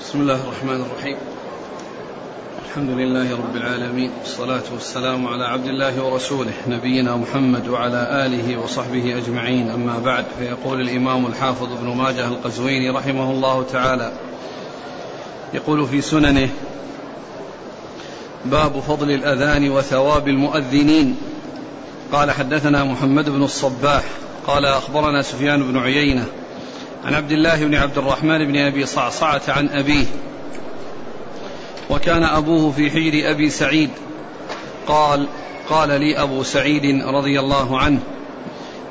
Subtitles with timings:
[0.00, 1.16] بسم الله الرحمن الرحيم.
[2.68, 4.10] الحمد لله رب العالمين.
[4.18, 9.70] والصلاة والسلام على عبد الله ورسوله نبينا محمد وعلى آله وصحبه أجمعين.
[9.70, 14.12] أما بعد فيقول الإمام الحافظ ابن ماجه القزويني رحمه الله تعالى
[15.54, 16.48] يقول في سننه
[18.44, 21.16] باب فضل الأذان وثواب المؤذنين.
[22.12, 24.04] قال حدثنا محمد بن الصباح
[24.46, 26.26] قال أخبرنا سفيان بن عيينة
[27.04, 30.04] عن عبد الله بن عبد الرحمن بن أبي صعصعة عن أبيه
[31.90, 33.90] وكان أبوه في حجر أبي سعيد.
[34.86, 35.26] قال
[35.68, 37.98] قال لي أبو سعيد رضي الله عنه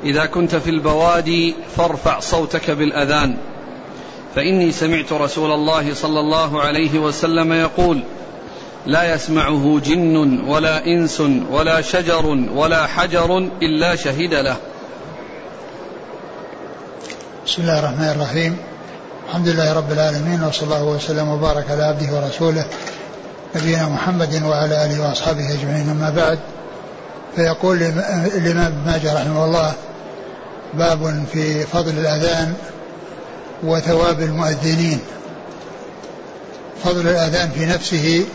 [0.04, 3.36] إذا كنت في البوادي فارفع صوتك بالأذان
[4.34, 8.02] فإني سمعت رسول الله صلى الله عليه وسلم يقول
[8.86, 14.56] لا يسمعه جن ولا إنس ولا شجر ولا حجر إلا شهد له.
[17.50, 18.56] بسم الله الرحمن الرحيم.
[19.28, 22.64] الحمد لله رب العالمين وصلى الله وسلم وبارك على عبده ورسوله
[23.56, 25.88] نبينا محمد وعلى آله وأصحابه أجمعين.
[25.88, 26.38] أما بعد
[27.36, 29.72] فيقول الإمام ابن ماجه رحمه الله
[30.74, 32.54] باب في فضل الأذان
[33.62, 35.00] وثواب المؤذنين.
[36.84, 38.26] فضل الأذان في نفسه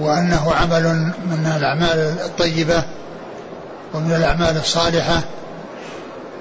[0.00, 2.82] وأنه عمل من الأعمال الطيبة
[3.94, 5.20] ومن الأعمال الصالحة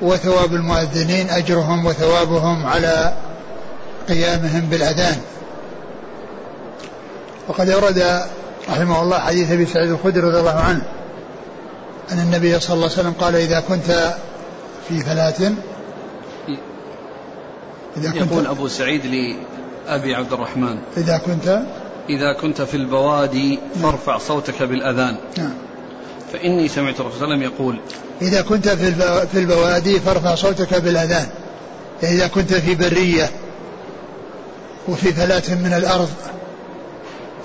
[0.04, 3.14] وثواب المؤذنين أجرهم وثوابهم على
[4.10, 5.18] قيامهم بالأذان.
[7.48, 8.24] وقد أورد
[8.70, 10.82] رحمه الله حديث أبي سعيد الخدري رضي الله عنه
[12.12, 14.16] أن النبي صلى الله عليه وسلم قال إذا كنت
[14.90, 15.42] في ثلاث
[17.98, 21.62] إذا كنت يقول أبو سعيد لأبي عبد الرحمن إذا كنت
[22.10, 25.16] إذا كنت في البوادي فارفع صوتك بالأذان.
[25.38, 25.54] نعم.
[26.34, 27.80] فإني سمعت الرسول صلى الله عليه وسلم يقول
[28.22, 28.70] إذا كنت
[29.32, 31.28] في البوادي فارفع صوتك بالأذان.
[32.04, 33.30] إذا كنت في برية
[34.88, 36.10] وفي ثلاث من الأرض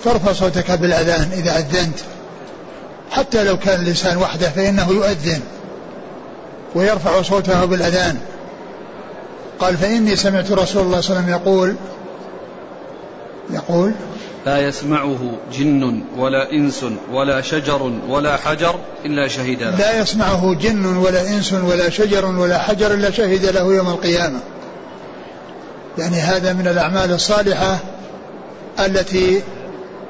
[0.05, 1.99] فارفع صوتك بالأذان إذا أذنت.
[3.11, 5.41] حتى لو كان الإنسان وحده فإنه يؤذن
[6.75, 8.19] ويرفع صوته بالأذان.
[9.61, 11.75] قال فإني سمعت رسول الله صلى الله عليه وسلم يقول
[13.51, 13.93] يقول
[14.49, 15.19] لا يسمعه
[15.53, 19.79] جن ولا إنس ولا شجر ولا حجر إلا شهد له.
[19.79, 24.41] لا يسمعه جن ولا إنس ولا شجر ولا حجر إلا شهد له يوم القيامة.
[25.99, 27.79] يعني هذا من الأعمال الصالحة
[28.81, 29.43] التي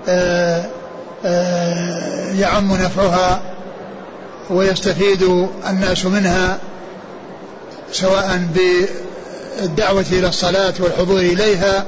[0.09, 0.65] آه،
[1.25, 3.43] آه، يعم نفعها
[4.51, 6.59] ويستفيد الناس منها
[7.93, 11.85] سواء بالدعوة إلى الصلاة والحضور إليها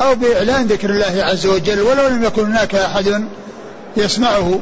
[0.00, 3.24] أو بإعلان ذكر الله عز وجل ولو لم يكن هناك أحد
[3.96, 4.60] يسمعه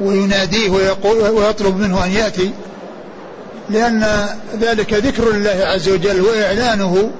[0.00, 2.50] ويناديه ويقول ويطلب منه أن يأتي
[3.70, 4.26] لأن
[4.60, 7.10] ذلك ذكر لله عز وجل وإعلانه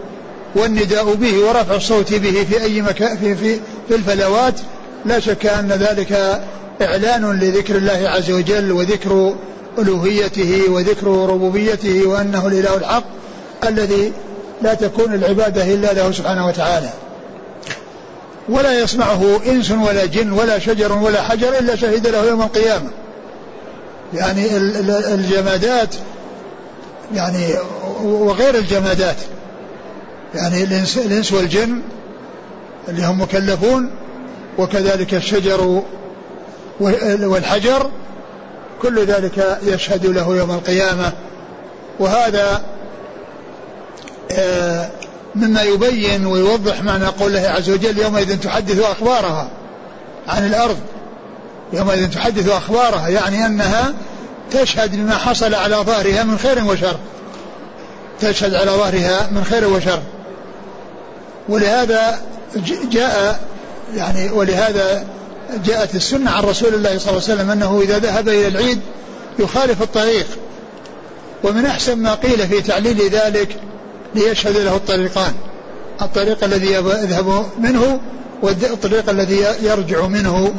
[0.55, 4.55] والنداء به ورفع الصوت به في أي مكان في, في, في الفلوات.
[5.05, 6.41] لا شك أن ذلك
[6.83, 9.35] إعلان لذكر الله عز وجل وذكر
[9.79, 13.05] ألوهيته وذكر ربوبيته وأنه الإله الحق
[13.69, 14.13] الذي
[14.63, 16.89] لا تكون العبادة إلا له سبحانه وتعالى.
[18.49, 22.91] ولا يسمعه إنس ولا جن ولا شجر ولا حجر إلا شهد له يوم القيامة.
[24.15, 24.57] يعني
[25.15, 25.95] الجمادات
[27.15, 27.55] يعني
[28.03, 29.17] وغير الجمادات.
[30.35, 31.81] يعني الإنس, الإنس والجن
[32.89, 33.91] اللي هم مكلفون
[34.59, 35.83] وكذلك الشجر
[36.81, 37.91] والحجر
[38.83, 41.13] كل ذلك يشهد له يوم القيامة.
[41.99, 42.63] وهذا
[45.35, 49.51] مما يبين ويوضح معنى قول الله عز وجل يومئذ تحدث أخبارها
[50.29, 50.79] عن الأرض.
[51.73, 53.95] يومئذ تحدث أخبارها يعني أنها
[54.51, 56.97] تشهد بما حصل على ظهرها من خير وشر.
[58.21, 60.03] تشهد على ظهرها من خير وشر.
[61.49, 62.21] ولهذا
[62.91, 63.41] جاء
[63.95, 65.05] يعني ولهذا
[65.65, 68.81] جاءت السنة عن رسول الله صلى الله عليه وسلم أنه إذا ذهب إلى العيد
[69.39, 70.27] يخالف الطريق.
[71.45, 73.57] ومن أحسن ما قيل في تعليل ذلك
[74.15, 75.33] ليشهد له الطريقان.
[76.03, 78.01] الطريق الذي يذهب منه
[78.43, 80.53] والطريق الذي يرجع منه.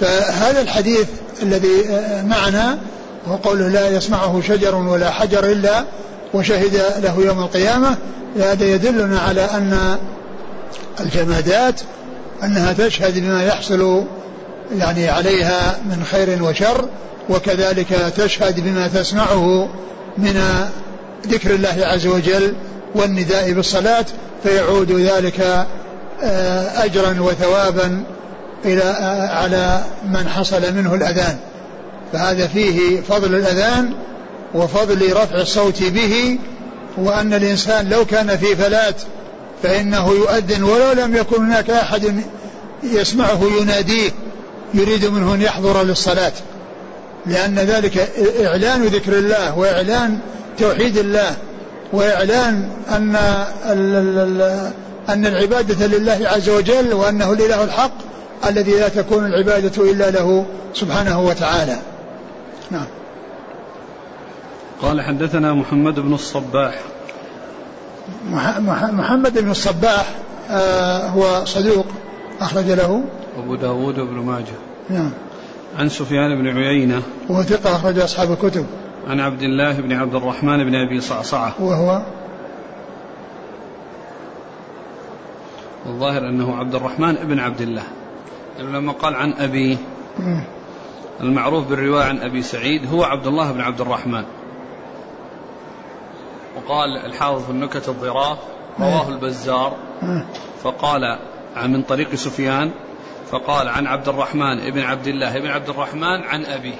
[0.00, 1.06] فهذا الحديث
[1.42, 1.84] الذي
[2.24, 2.78] معنا
[3.28, 5.84] هو قوله لا يسمعه شجر ولا حجر إلا
[6.34, 7.96] وشهد له يوم القيامة.
[8.40, 9.98] هذا يدلنا على أن
[11.00, 11.80] الجمادات
[12.42, 14.04] أنها تشهد بما يحصل
[14.78, 16.88] يعني عليها من خير وشر
[17.30, 19.68] وكذلك تشهد بما تسمعه
[20.18, 20.40] من
[21.26, 22.54] ذكر الله عز وجل
[22.94, 24.06] والنداء بالصلاة
[24.42, 25.66] فيعود ذلك
[26.22, 28.04] آه، أجرا وثوابا
[28.64, 31.36] إلى آه، على من حصل منه الأذان.
[32.12, 33.92] فهذا فيه فضل الأذان
[34.54, 36.38] وفضل رفع الصوت به
[36.96, 38.94] وأن الإنسان لو كان في فلاة
[39.62, 42.24] فإنه يؤذن ولو لم يكن هناك أحد
[42.82, 44.10] يسمعه يناديه
[44.74, 46.32] يريد منه أن يحضر للصلاة.
[47.26, 48.08] لأن ذلك
[48.44, 50.18] إعلان ذكر الله وإعلان
[50.58, 51.36] توحيد الله.
[51.92, 53.16] وإعلان أن
[55.08, 57.92] أن العبادة لله عز وجل وأنه الإله الحق
[58.46, 61.76] الذي لا تكون العبادة إلا له سبحانه وتعالى.
[62.70, 62.86] نعم.
[64.82, 66.80] قال حدثنا محمد بن الصباح.
[68.92, 70.06] محمد بن الصباح
[70.50, 71.86] آه هو صدوق
[72.40, 73.04] أخرج له.
[73.38, 74.56] أبو داود وابن ماجه.
[74.90, 75.10] نعم.
[75.78, 77.02] عن سفيان بن عيينة.
[77.28, 78.66] وهو ثقة أخرج أصحاب الكتب.
[79.06, 81.54] عن عبد الله بن عبد الرحمن بن أبي صعصعة.
[81.60, 82.02] وهو
[85.86, 87.82] الظاهر أنه عبد الرحمن بن عبد الله.
[88.58, 89.78] لما قال عن أبي
[91.20, 94.24] المعروف بالرواية عن أبي سعيد هو عبد الله بن عبد الرحمن.
[96.56, 98.38] وقال الحافظ في النكت الضراف
[98.80, 99.76] رواه البزار.
[100.62, 101.18] فقال
[101.66, 102.70] من طريق سفيان
[103.30, 106.74] فقال عن عبد الرحمن بن عبد الله بن عبد الرحمن عن أبيه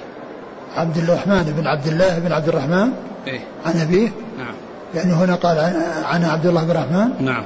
[0.77, 2.91] عبد الرحمن بن عبد الله بن عبد الرحمن
[3.27, 4.55] إيه؟ عن أبيه؟ نعم.
[4.95, 5.57] يعني هنا قال
[6.05, 7.43] عن عبد الله بن الرحمن نعم.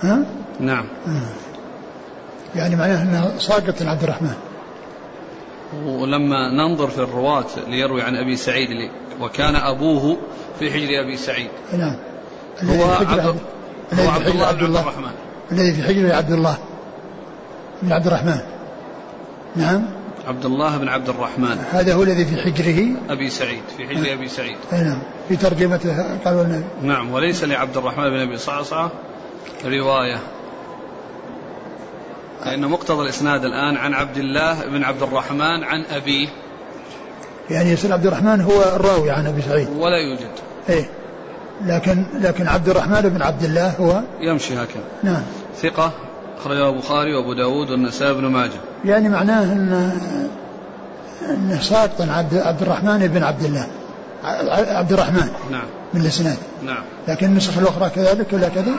[0.00, 0.18] ها؟
[0.60, 0.84] نعم.
[2.56, 4.34] يعني معناه إنه ساقط عبد الرحمن
[5.86, 8.68] ولما ننظر في الرواة ليروي عن أبي سعيد
[9.20, 10.16] وكان أبوه
[10.58, 11.50] في حجر أبي سعيد.
[11.78, 11.96] نعم.
[12.64, 13.38] هو عبد
[13.92, 15.12] هو عبد الله بن عبد الرحمن
[15.52, 16.58] الذي في حجر عبد الله
[17.82, 18.38] بن عبد الرحمن
[19.56, 19.95] نعم.
[20.26, 24.28] عبد الله بن عبد الرحمن هذا هو الذي في حجره؟ أبي سعيد في حجر أبي
[24.28, 24.56] سعيد.
[24.72, 25.02] نعم.
[25.28, 28.90] في ترجمته قالوا النبي نعم وليس لعبد الرحمن بن أبي صعصعة
[29.64, 30.18] رواية.
[32.44, 36.28] لأن مقتضى الإسناد الآن عن عبد الله بن عبد الرحمن عن أبيه.
[37.50, 39.68] يعني يصير عبد الرحمن هو الراوي عن أبي سعيد.
[39.76, 40.30] ولا يوجد.
[40.68, 40.90] إيه.
[41.64, 44.82] لكن لكن عبد الرحمن بن عبد الله هو يمشي هكذا.
[45.02, 45.22] نعم.
[45.62, 45.92] ثقة
[46.38, 48.60] أخرجه البخاري وأبو داود والنسائي بن ماجه.
[48.84, 49.92] يعني معناه أن
[51.30, 53.66] أنه ساقط عبد, عبد الرحمن بن عبد الله.
[54.68, 55.64] عبد الرحمن نعم.
[55.94, 56.36] من الإسناد.
[56.62, 56.82] نعم.
[57.08, 58.74] لكن النسخ الأخرى كذلك ولا كذا؟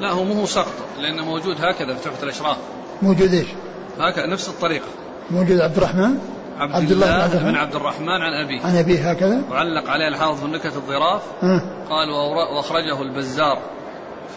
[0.00, 2.56] لا هو مو سقط لأنه موجود هكذا في تحفة الإشراف
[3.02, 3.46] موجود إيش؟
[3.98, 4.86] هكذا نفس الطريقة.
[5.30, 6.18] موجود عبد الرحمن
[6.58, 7.52] عبد, عبد الله بن عبد, الرحمن.
[7.52, 8.60] بن عبد الرحمن عن أبيه.
[8.64, 11.22] عن أبيه هكذا؟ وعلق عليه الحافظ في النكت الظراف.
[11.42, 11.60] أه.
[11.90, 12.10] قال
[12.56, 13.58] وأخرجه البزار.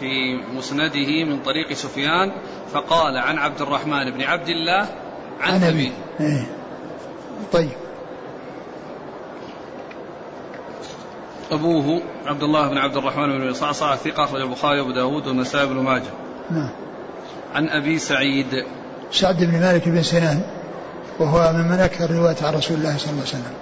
[0.00, 2.32] في مسنده من طريق سفيان
[2.72, 4.88] فقال عن عبد الرحمن بن عبد الله
[5.40, 5.90] عن, أبيه.
[6.20, 6.46] إيه.
[7.52, 7.70] طيب.
[11.50, 15.76] أبوه عبد الله بن عبد الرحمن بن صعصع ثقة أخرج البخاري وأبو داود والنسائي بن
[15.76, 16.10] ماجه.
[16.50, 16.70] نعم.
[17.54, 18.64] عن أبي سعيد.
[19.12, 20.42] سعد بن مالك بن سنان
[21.18, 23.54] وهو ممن أكثر رواية عن رسول الله صلى الله عليه وسلم.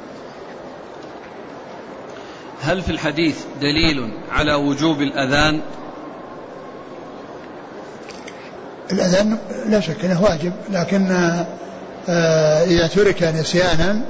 [2.63, 5.61] هل في الحديث دليل على وجوب الأذان؟
[8.93, 11.11] الأذان لا شك أنه واجب لكن
[12.09, 14.01] آه، إذا ترك نسيانا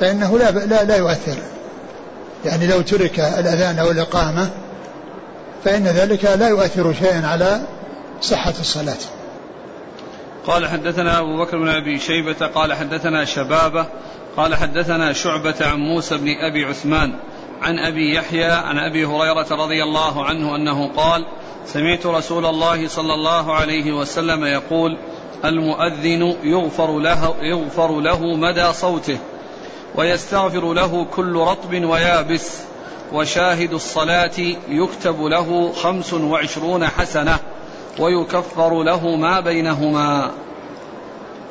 [0.00, 1.36] فإنه لا لا لا يؤثر.
[2.44, 4.50] يعني لو ترك الأذان أو الإقامة
[5.64, 7.60] فإن ذلك لا يؤثر شيئا على
[8.20, 8.98] صحة الصلاة.
[10.46, 13.86] قال حدثنا أبو بكر بن أبي شيبة قال حدثنا شبابة
[14.36, 17.14] قال حدثنا شعبة عن موسى بن أبي عثمان
[17.60, 21.26] عن أبي يحيى عن أبي هريرة رضي الله عنه أنه قال
[21.66, 24.96] سمعت رسول الله صلى الله عليه وسلم يقول
[25.44, 29.18] المؤذن يغفر له, يغفر له مدى صوته
[29.94, 32.58] ويستغفر له كل رطب ويابس
[33.12, 37.38] وشاهد الصلاة يكتب له خمس وعشرون حسنة
[37.98, 40.30] ويكفر له ما بينهما.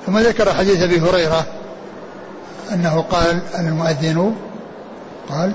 [0.06, 1.46] ثم ذكر حديث أبي هريرة
[2.74, 4.36] أنه قال المؤذن
[5.30, 5.54] قال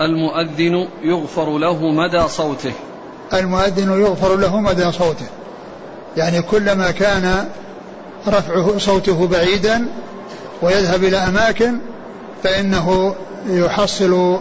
[0.00, 2.72] المؤذن يغفر له مدى صوته.
[3.34, 5.26] المؤذن يغفر له مدى صوته.
[6.16, 7.48] يعني كلما كان
[8.28, 9.86] رفعه صوته بعيدا
[10.62, 11.78] ويذهب إلى أماكن
[12.42, 13.14] فإنه
[13.48, 14.38] يحصل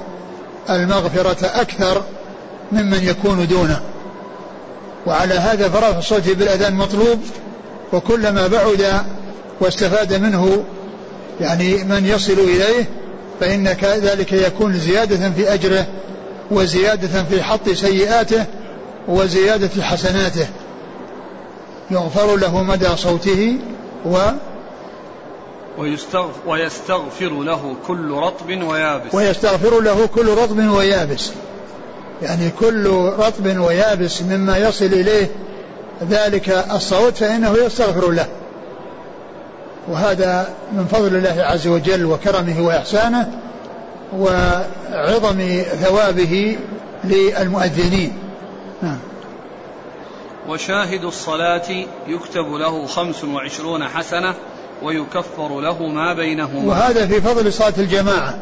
[0.70, 2.04] المغفرة أكثر
[2.72, 3.82] ممن يكون دونه.
[5.06, 7.20] وعلى هذا فرفع الصوت بالأذان مطلوب
[7.94, 9.02] وكلما بعد
[9.62, 10.64] واستفاد منه
[11.42, 12.86] يعني من يصل إليه
[13.40, 15.86] فإن ذلك يكون زيادة في أجره
[16.52, 18.46] وزيادة في حط سيئاته
[19.08, 20.48] وزيادة حسناته.
[21.92, 23.58] يغفر له مدى صوته
[24.06, 24.18] و
[25.78, 29.16] ويستغفر, ويستغفر له كل رطب ويابس.
[29.16, 31.32] ويستغفر له كل رطب ويابس.
[32.22, 32.88] يعني كل
[33.20, 35.28] رطب ويابس مما يصل إليه
[36.10, 38.28] ذلك الصوت فإنه يستغفر له.
[39.88, 43.32] وهذا من فضل الله عز وجل وكرمه وإحسانه
[44.18, 46.58] وعظم ثوابه
[47.04, 48.14] للمؤذنين.
[48.82, 49.00] نعم.
[50.50, 54.36] وشاهد الصلاة يكتب له خمس وعشرون حسنة
[54.84, 56.70] ويكفر له ما بينهما.
[56.70, 58.40] وهذا في فضل صلاة الجماعة.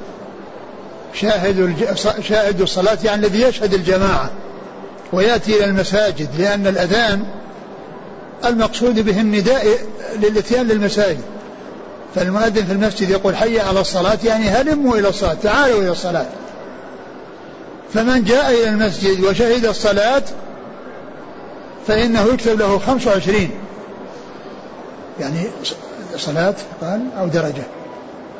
[1.13, 1.83] شاهد الج...
[2.21, 4.31] شاهد الصلاة يعني الذي يشهد الجماعة.
[5.13, 7.25] ويأتي إلى المساجد لأن الأذان
[8.45, 9.65] المقصود به النداء
[10.15, 11.21] للاتيان للمساجد.
[12.15, 16.25] فالمؤذن في المسجد يقول حي على الصلاة يعني هلموا إلى الصلاة تعالوا إلى الصلاة.
[17.93, 20.23] فمن جاء إلى المسجد وشهد الصلاة
[21.87, 23.49] فإنه يكتب له 25
[25.19, 25.47] يعني
[26.17, 27.63] صلاة قال أو درجة.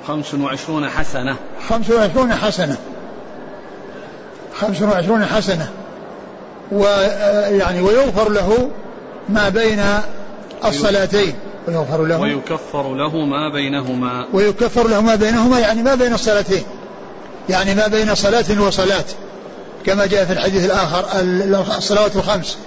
[0.07, 1.35] 25 حسنة.
[1.69, 2.77] 25 حسنة.
[4.55, 5.69] 25 حسنة.
[6.71, 8.69] ويعني ويغفر له
[9.29, 9.83] ما بين
[10.65, 11.33] الصلاتين.
[11.67, 14.25] ويغفر له ويكفر له ما بينهما.
[14.33, 16.63] ويكفر له ما بينهما يعني ما بين الصلاتين.
[17.49, 19.03] يعني ما بين صلاة وصلاة.
[19.85, 21.05] كما جاء في الحديث الآخر
[21.77, 22.57] الصلوات الخمس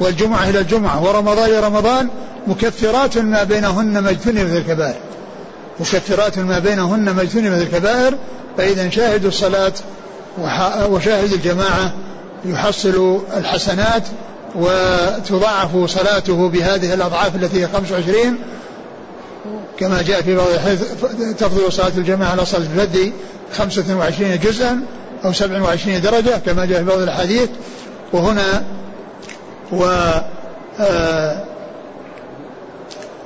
[0.00, 1.02] والجمعة إلى الجمعة.
[1.04, 2.08] ورمضان إلى رمضان
[2.46, 5.00] مكفرات ما بينهن ما اجتنبت الكبائر.
[5.80, 8.14] مكفرات ما بينهن ما اجتنبت الكبائر.
[8.56, 9.72] فإذا شاهد الصلاة
[10.88, 11.92] وشاهد الجماعة
[12.44, 14.02] يحصل الحسنات
[14.54, 18.38] وتضاعف صلاته بهذه الأضعاف التي هي 25
[19.78, 20.82] كما جاء في بعض الحديث
[21.38, 23.12] تفضل صلاة الجماعة على صلاة الفرد
[23.52, 24.80] 25 جزءا
[25.24, 27.48] أو 27 درجة كما جاء في بعض الأحاديث
[28.12, 28.64] وهنا
[29.72, 29.84] و
[30.80, 31.44] آه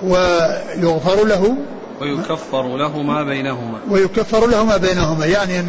[0.03, 1.57] ويغفر له
[2.01, 3.79] ويكفر له ما بينهما.
[3.91, 5.67] ويكفر له ما بينهما يعني أن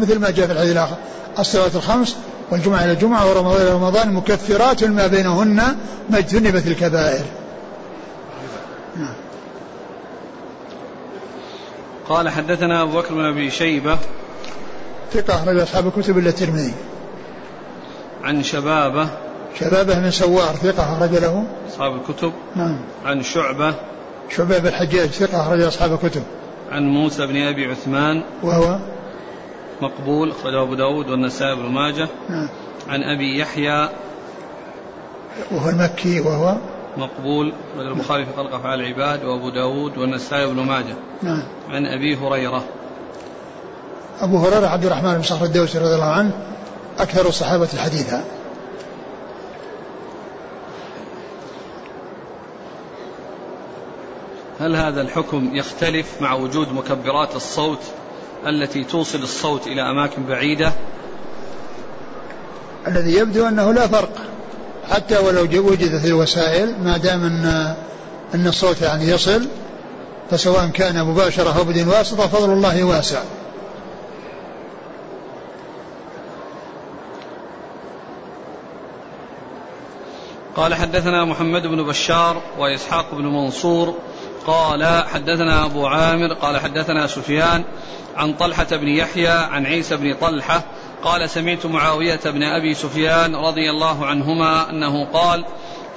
[0.00, 0.96] مثل ما جاء في الحديث الآخر
[1.38, 2.16] الصلوات الخمس
[2.50, 5.56] والجمعة إلى الجمعة ورمضان إلى رمضان مكفرات ما بينهن
[6.10, 7.24] ما اجتنبت الكبائر.
[8.96, 9.14] نعم.
[12.08, 13.98] قال حدثنا أبو بكر بن أبي شيبة
[15.12, 16.74] ثقة أخرج أصحاب الكتب إلا الترمذي.
[18.22, 19.08] عن شبابة.
[19.60, 21.44] شبابة بن سوار ثقة أخرج له.
[21.68, 22.32] أصحاب الكتب.
[22.56, 22.78] نعم.
[23.04, 23.74] عن شعبة.
[24.36, 26.22] شعبة بن الحجاج ثقة أخرج أصحاب الكتب.
[26.72, 28.22] عن موسى بن أبي عثمان.
[28.42, 28.78] وهو
[29.82, 32.08] مقبول أخرجه أبو داود والنسائي بن ماجه.
[32.28, 32.48] نعم.
[32.88, 33.88] عن أبي يحيى.
[35.50, 36.56] وهو المكي وهو؟
[36.96, 40.94] مقبول أخرج البخاري في خلق أفعال العباد وأبو داود والنسائي بن ماجه.
[41.22, 41.42] نعم.
[41.68, 42.64] عن أبي هريرة.
[44.20, 46.32] أبو هريرة عبد الرحمن بن صخر الدوسي رضي الله عنه
[46.98, 48.24] أكثر الصحابة حديثا
[54.60, 57.78] هل هذا الحكم يختلف مع وجود مكبرات الصوت
[58.46, 60.72] التي توصل الصوت إلى أماكن بعيدة.
[62.88, 64.12] الذي يبدو أنه لا فرق.
[64.90, 67.74] حتى ولو وجدت الوسائل ما دام أن
[68.34, 69.48] أن الصوت يعني يصل
[70.30, 73.22] فسواء كان مباشرة أو بدون واسطة فضل الله واسع.
[80.56, 83.94] قال حدثنا محمد بن بشار وإسحاق بن منصور.
[84.46, 86.34] قال حدثنا أبو عامر.
[86.34, 87.64] قال حدثنا سفيان.
[88.16, 90.62] عن طلحة بن يحيى عن عيسى بن طلحة
[91.02, 95.44] قال سمعت معاوية بن أبي سفيان رضي الله عنهما أنه قال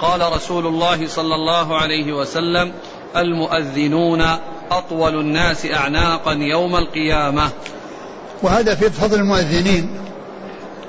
[0.00, 2.72] قال رسول الله صلى الله عليه وسلم
[3.16, 4.24] المؤذنون
[4.70, 7.50] أطول الناس أعناقا يوم القيامة.
[8.42, 9.90] وهذا في فضل المؤذنين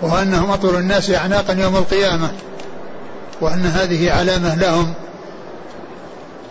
[0.02, 2.32] وأنهم أطول الناس أعناقا يوم القيامة
[3.42, 4.94] وأن هذه علامة لهم.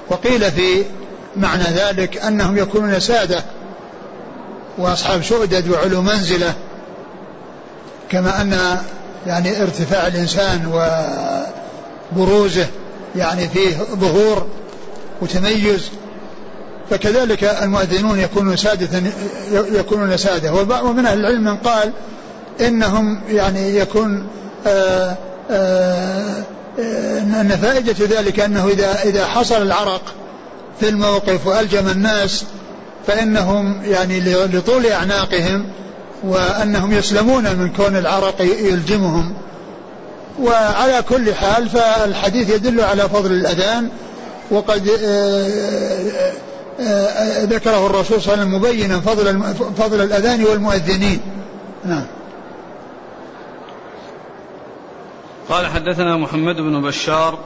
[0.09, 0.85] وقيل في
[1.37, 3.45] معنى ذلك أنهم يكونون سادة
[4.79, 6.55] وأصحاب سؤدد وعلو منزلة
[8.11, 8.79] كما أن
[9.27, 10.91] يعني ارتفاع الإنسان
[12.17, 12.67] وبروزه
[13.17, 14.47] يعني فيه ظهور
[15.23, 15.91] وتميز.
[16.91, 19.03] فكذلك المؤذنون يكونون سادة
[19.53, 20.53] يكونون سادة.
[20.85, 21.93] ومن أهل العلم من قال
[22.61, 24.27] إنهم يعني يكون
[24.67, 25.17] آآ
[25.51, 26.45] آآ
[27.41, 30.03] أن فائدة ذلك أنه إذا إذا حصل العرق
[30.81, 32.45] في الموقف وألجم الناس
[33.07, 35.67] فإنهم يعني لطول أعناقهم
[36.25, 39.35] وأنهم يسلمون من كون العرق يلجمهم.
[40.43, 43.89] وعلى كل حال فالحديث يدل على فضل الأذان
[44.51, 45.47] وقد آه،
[46.81, 51.21] آه، آه، ذكره الرسول صلى الله عليه وسلم مبينا فضل فضل الأذان والمؤذنين.
[51.85, 52.05] نعم.
[55.49, 57.39] قال حدثنا محمد بن بشار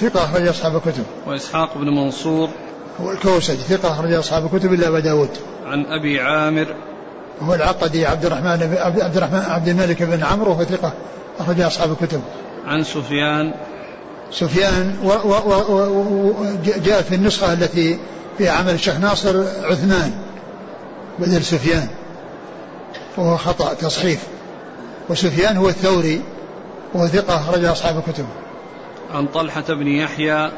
[0.00, 1.04] ثقة أخرج أصحاب الكتب.
[1.26, 2.48] وإسحاق بن منصور
[3.00, 5.30] هو الكوسج ثقة أخرج أصحاب الكتب إلا أبا داود.
[5.66, 6.66] عن أبي عامر.
[7.42, 10.92] هو العقدي عبد الرحمن عبد الرحمن عبد الملك بن عمرو وهو ثقة
[11.40, 12.20] أخرج أصحاب الكتب.
[12.66, 13.52] عن سفيان.
[14.30, 17.98] سفيان و و و جاء في النسخة التي
[18.38, 20.12] في عمل الشيخ ناصر عثمان
[21.18, 21.88] بدل سفيان.
[23.16, 24.26] وهو خطأ تصحيف.
[25.08, 26.22] وسفيان هو الثوري
[26.94, 28.26] وهو ثقة أخرج أصحاب الكتب.
[29.14, 30.50] عن طلحة بن يحيى.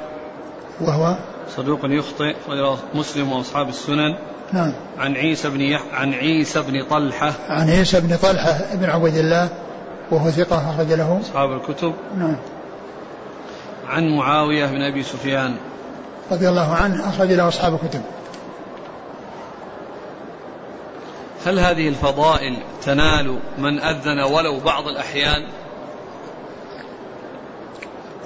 [0.80, 1.16] وهو
[1.56, 4.14] صدوق يخطئ غير مسلم وأصحاب السنن.
[4.52, 4.72] نعم.
[4.98, 5.82] عن عيسى بن يح...
[5.92, 7.32] عن عيسى بن طلحة.
[7.48, 9.48] عن عيسى بن طلحة بن عبيد الله
[10.10, 11.20] وهو ثقة أخرج له.
[11.20, 11.94] أصحاب الكتب.
[12.18, 12.36] نعم.
[13.88, 15.56] عن معاوية بن أبي سفيان.
[16.32, 18.02] رضي الله عنه أخرج له أصحاب الكتب.
[21.46, 25.48] هل هذه الفضائل تنال من أذن ولو بعض الأحيان؟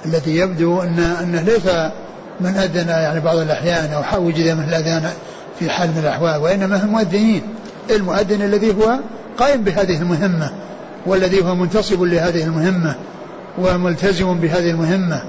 [0.05, 1.67] الذي يبدو أن أنه ليس
[2.41, 5.11] من أذن يعني بعض الأحيان أو وجد من الأذان
[5.59, 7.41] في حال من الأحوال وإنما هم مؤذنين.
[7.89, 8.99] المؤذن الذي هو
[9.37, 10.51] قائم بهذه المهمة
[11.05, 12.95] والذي هو منتصب لهذه المهمة
[13.57, 15.23] وملتزم بهذه المهمة.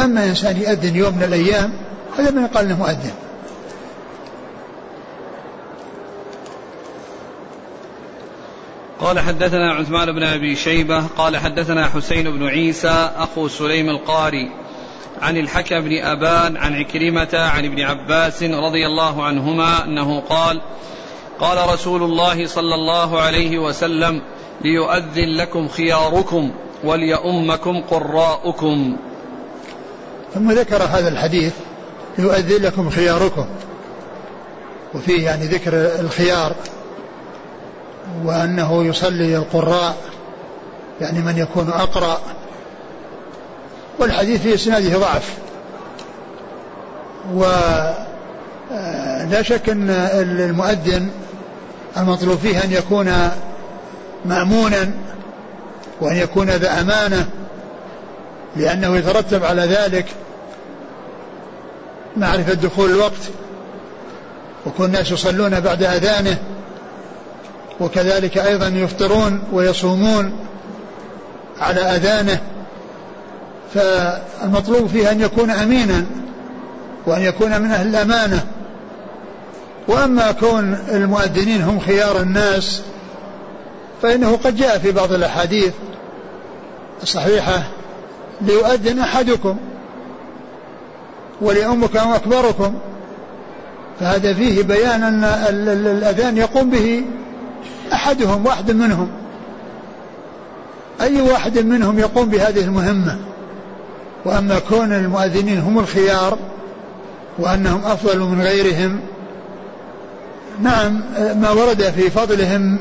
[0.00, 1.72] أما إنسان يؤذن يوم من الأيام
[2.18, 3.12] هذا من يقال أنه مؤذن.
[9.00, 14.52] قال حدثنا عثمان بن أبي شيبة قال حدثنا حسين بن عيسى أخو سليم القاري.
[15.22, 20.60] عن الحكم بن أبان عن عكرمة عن ابن عباس رضي الله عنهما أنه قال
[21.40, 24.22] قال رسول الله صلى الله عليه وسلم
[24.64, 26.50] ليؤذن لكم خياركم
[26.84, 28.96] وليؤمكم قراؤكم.
[30.34, 31.54] ثم ذكر هذا الحديث
[32.18, 33.46] ليؤذن لكم خياركم.
[34.94, 36.54] وفيه يعني ذكر الخيار
[38.24, 39.96] وأنه يصلي القراء
[41.00, 42.18] يعني من يكون أقرأ.
[43.98, 45.34] والحديث في إسناده ضعف.
[47.34, 48.06] ولا
[48.72, 51.10] آه، شك أن المؤذن
[51.96, 53.30] المطلوب فيه أن يكون
[54.24, 54.90] مأمونا
[56.00, 57.28] وأن يكون ذا أمانة
[58.56, 60.06] لأنه يترتب على ذلك
[62.16, 63.30] معرفة دخول الوقت
[64.66, 66.36] وكل الناس يصلون بعد أذانه
[67.80, 70.32] وكذلك أيضا يفطرون ويصومون
[71.60, 72.40] على أذانه.
[73.74, 76.04] فالمطلوب فيه أن يكون أمينا
[77.06, 78.46] وأن يكون من أهل الأمانة.
[79.88, 82.82] وأما كون المؤذنين هم خيار الناس
[84.02, 85.72] فإنه قد جاء في بعض الأحاديث
[87.02, 87.62] الصحيحة
[88.40, 89.56] ليؤذن أحدكم
[91.40, 92.78] ولأمك أكبركم.
[94.00, 95.24] فهذا فيه بيان أن
[95.86, 97.04] الأذان يقوم به
[97.92, 99.08] أحدهم واحد منهم.
[101.00, 103.31] أي واحد منهم يقوم بهذه المهمة؟
[104.24, 106.38] وأما كون المؤذنين هم الخيار
[107.38, 109.00] وأنهم أفضل من غيرهم
[110.62, 112.78] نعم ما ورد في فضلهم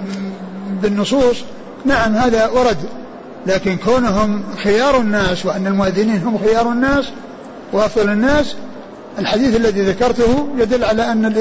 [0.81, 1.37] بالنصوص
[1.85, 2.77] نعم هذا ورد
[3.47, 7.05] لكن كونهم خيار الناس وأن المؤذنين هم خيار الناس
[7.73, 8.55] وأفضل الناس
[9.19, 11.33] الحديث الذي ذكرته يدل على أن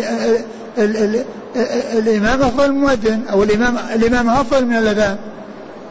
[1.98, 5.16] الإمام أفضل من المؤذن أو الإمام الإمام أفضل من الأذان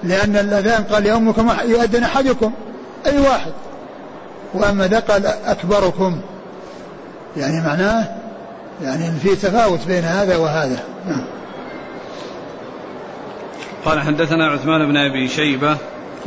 [0.04, 2.52] لأن الأذان قال يومكم يؤذن أحدكم
[3.06, 3.52] أي واحد.
[4.54, 6.22] وأما قال أكبركم
[7.38, 8.08] يعني معناه
[8.84, 10.84] يعني في تفاوت بين هذا وهذا.
[11.08, 11.24] نعم.
[13.86, 15.78] قال حدثنا عثمان بن أبي شيبة.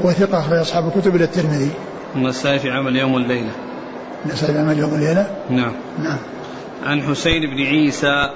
[0.04, 1.70] هو ثقة أخرج أصحاب الكتب إلى الترمذي.
[2.16, 3.50] النسائي في عمل يوم والليلة
[4.26, 5.72] النسائي في عمل يوم والليلة نعم.
[5.98, 6.18] نعم.
[6.84, 8.30] عن حسين بن عيسى.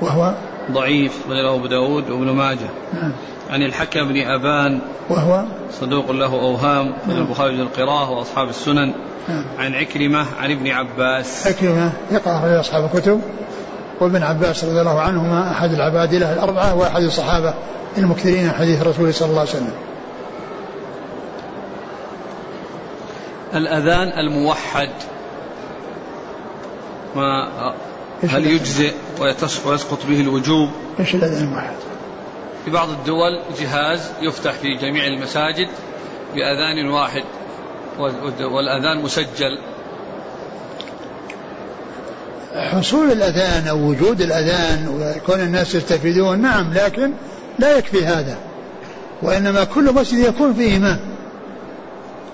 [0.00, 0.34] وهو؟
[0.70, 2.68] ضعيف غير أبو داود وابن ماجه.
[2.92, 3.12] نعم.
[3.52, 4.80] عن الحكم بن أبان.
[5.10, 5.44] وهو؟
[5.80, 7.22] صدوق له أوهام من نعم.
[7.22, 8.94] البخاري القراءة وأصحاب السنن.
[9.28, 9.44] نعم.
[9.58, 11.46] عن عكرمة عن ابن عباس.
[11.46, 13.20] عكرمة ثقة أخرج أصحاب الكتب.
[14.00, 17.54] وابن عباس رضي الله عنهما أحد العبادلة الأربعة وأحد الصحابة
[17.98, 19.72] المكثرين حديث الرسول صلى الله عليه وسلم.
[23.54, 24.90] الأذان الموحد.
[27.16, 27.48] ما
[28.28, 28.92] هل يجزئ
[29.66, 30.68] ويسقط به الوجوب؟
[31.00, 31.74] إيش الأذان الموحد؟
[32.64, 35.68] في بعض الدول جهاز يفتح في جميع المساجد
[36.34, 37.22] بأذان واحد
[38.40, 39.58] والأذان مسجل.
[42.54, 47.12] حصول الأذان أو وجود الأذان وكون الناس يستفيدون نعم لكن
[47.58, 48.36] لا يكفي هذا.
[49.22, 51.00] وإنما كل مسجد يكون فيه إمام.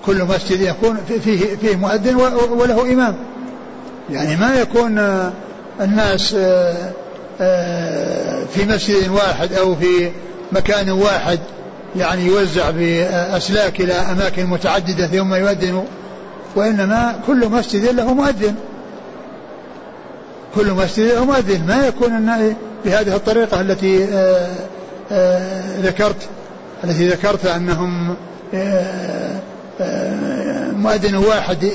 [0.05, 2.15] كل مسجد يكون فيه فيه مؤذن
[2.51, 3.15] وله إمام.
[4.09, 4.99] يعني ما يكون
[5.81, 6.91] الناس آه، آه،
[8.53, 10.11] في مسجد واحد أو في
[10.51, 11.39] مكان واحد
[11.95, 15.85] يعني يوزع بأسلاك إلى أماكن متعددة ثم يؤذن
[16.55, 18.55] وإنما كل مسجد له مؤذن.
[20.55, 21.65] كل مسجد له مؤذن.
[21.67, 22.31] ما يكون
[22.85, 24.07] بهذه الطريقة التي
[25.11, 26.29] آه، ذكرت
[26.83, 28.15] التي ذكرت أنهم
[30.73, 31.71] مؤذن واحد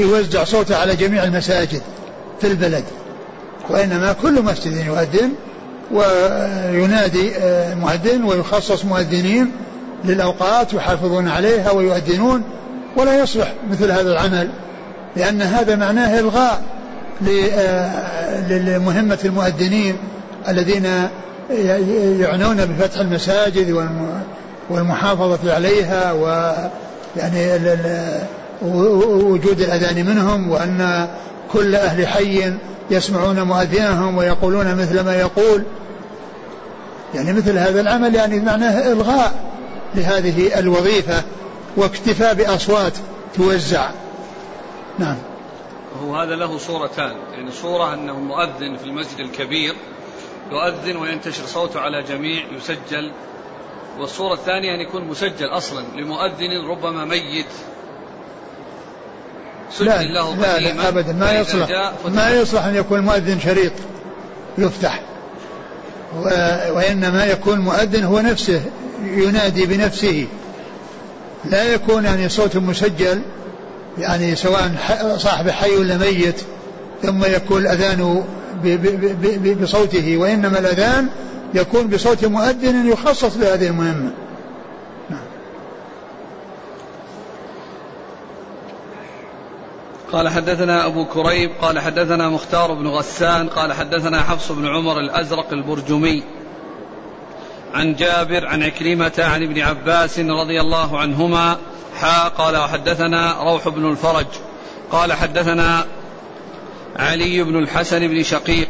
[0.00, 1.82] يوزع صوته على جميع المساجد
[2.40, 2.84] في البلد.
[3.70, 5.32] وإنما كل مسجد يؤذن
[5.92, 9.52] وينادي آه، مؤذن ويخصص مؤذنين
[10.04, 12.42] للأوقات يحافظون عليها ويؤذنون
[12.96, 14.50] ولا يصلح مثل هذا العمل
[15.16, 16.62] لأن هذا معناه إلغاء
[18.48, 19.96] لمهمة المؤذنين
[20.48, 20.86] الذين
[22.20, 23.88] يعنون بفتح المساجد
[24.70, 26.54] والمحافظة عليها و
[27.16, 27.60] يعني
[28.62, 31.08] وجود الأذان منهم وأن
[31.52, 32.52] كل أهل حي
[32.90, 35.64] يسمعون مؤذنهم ويقولون مثل ما يقول.
[37.14, 39.52] يعني مثل هذا العمل يعني معناه إلغاء
[39.94, 41.22] لهذه الوظيفة
[41.76, 42.92] واكتفاء بأصوات
[43.34, 43.90] توزع.
[44.98, 45.16] نعم.
[46.02, 47.16] هو هذا له صورتان.
[47.32, 49.74] يعني صورة أنه مؤذن في المسجد الكبير
[50.50, 53.12] يؤذن وينتشر صوته على جميع يسجل.
[53.98, 57.46] والصورة الثانية أن يكون مسجل أصلا لمؤذن ربما ميت.
[59.80, 61.12] لا لا, لا أبدا.
[61.12, 61.92] ما يصلح.
[62.08, 63.72] ما يصلح أن يكون مؤذن شريط
[64.58, 65.00] يفتح.
[66.70, 68.60] وإنما يكون مؤذن هو نفسه
[69.04, 70.26] ينادي بنفسه.
[71.44, 73.22] لا يكون يعني صوت مسجل
[73.98, 74.70] يعني سواء
[75.18, 76.40] صاحب حي ولا ميت
[77.02, 78.24] ثم يكون الأذان
[79.62, 81.08] بصوته وإنما الأذان
[81.54, 84.10] يكون بصوت مؤذن يخصص لهذه المهمة.
[90.12, 95.52] قال حدثنا أبو كريب قال حدثنا مختار بن غسان قال حدثنا حفص بن عمر الأزرق
[95.52, 96.22] البرجمي.
[97.74, 101.56] عن جابر عن عكرمة عن ابن عباس رضي الله عنهما
[102.00, 104.26] حا قال وحدثنا روح بن الفرج.
[104.92, 105.84] قال حدثنا
[106.96, 108.68] علي بن الحسن بن شقيق.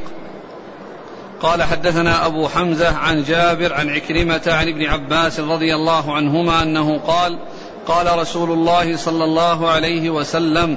[1.42, 6.98] قال حدثنا أبو حمزة عن جابر عن عكرمة عن ابن عباس رضي الله عنهما أنه
[6.98, 7.38] قال
[7.86, 10.76] قال رسول الله صلى الله عليه وسلم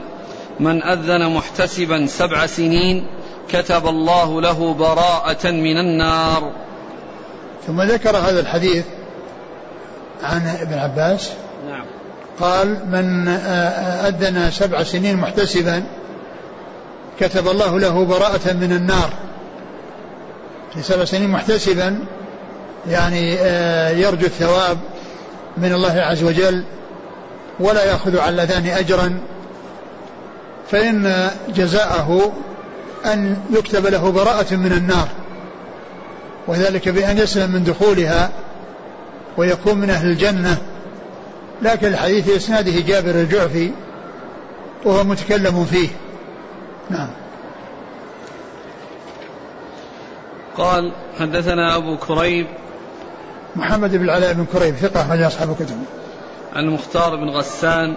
[0.59, 3.07] من أذن محتسبا سبع سنين
[3.49, 6.51] كتب الله له براءة من النار.
[7.67, 8.85] ثم ذكر هذا الحديث
[10.23, 11.31] عن ابن عباس.
[11.69, 11.85] نعم.
[12.39, 13.27] قال من
[14.07, 15.83] أذن سبع سنين محتسبا
[17.19, 19.09] كتب الله له براءة من النار.
[20.75, 21.99] لسبع سنين محتسبا
[22.87, 24.77] يعني آه، يرجو الثواب
[25.57, 26.63] من الله عز وجل
[27.59, 29.19] ولا يأخذ على الأذان أجرا.
[30.71, 32.33] فإن جزاءه
[33.05, 35.07] أن يكتب له براءة من النار
[36.47, 38.29] وذلك بأن يسلم من دخولها
[39.37, 40.57] ويكون من أهل الجنة.
[41.61, 43.71] لكن الحديث إسناده جابر الجعفي
[44.85, 45.89] وهو متكلم فيه.
[46.89, 47.09] نعم.
[50.57, 52.47] قال حدثنا أبو كريب.
[53.55, 55.83] محمد بن العلاء بن كريب ثقة من أصحاب الكتب.
[56.53, 57.95] عن مختار بن غسان.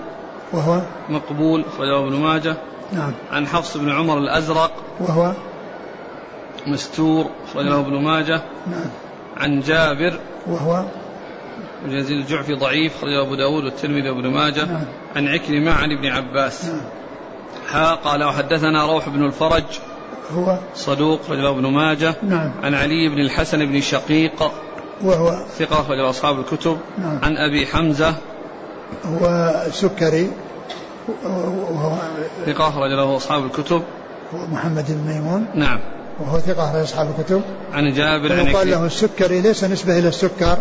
[0.53, 2.57] وهو مقبول أخرجه ابن ماجه.
[2.93, 3.13] نعم.
[3.33, 4.73] عن حفص بن عمر الأزرق.
[5.01, 5.33] وهو
[6.67, 8.43] مستور أخرجه ابن ماجه.
[8.67, 8.91] نعم.
[9.37, 10.19] عن جابر.
[10.47, 10.85] وهو
[11.87, 14.65] جزيل الجعفي ضعيف أخرجه أبو داود والترمذي وابن ماجه.
[14.65, 14.85] نعم.
[15.17, 16.65] عن عكرمة عن ابن عباس.
[16.65, 16.81] نعم.
[17.71, 19.65] ها قال وحدثنا روح بن الفرج.
[20.33, 22.15] هو صدوق رجل ابن ماجه.
[22.23, 22.53] نعم.
[22.63, 24.53] عن علي بن الحسن بن شقيق.
[25.05, 26.79] وهو ثقة رجل أصحاب الكتب.
[26.99, 27.19] نعم.
[27.23, 28.15] عن أبي حمزة.
[29.05, 30.31] هو سكري
[31.25, 31.93] وهو
[32.47, 33.83] ثقة رجله أصحاب الكتب.
[34.53, 35.47] محمد بن ميمون.
[35.55, 35.81] نعم.
[36.21, 37.43] وهو ثقة رجل أصحاب الكتب.
[37.73, 40.59] عن جابر عن يقال له السكري ليس نسبة إلى السكر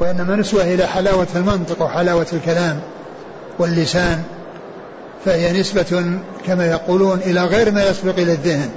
[0.00, 2.80] وإنما نسبة إلى حلاوة المنطق وحلاوة الكلام
[3.58, 4.22] واللسان
[5.24, 8.70] فهي نسبة كما يقولون إلى غير ما يسبق إلى الذهن.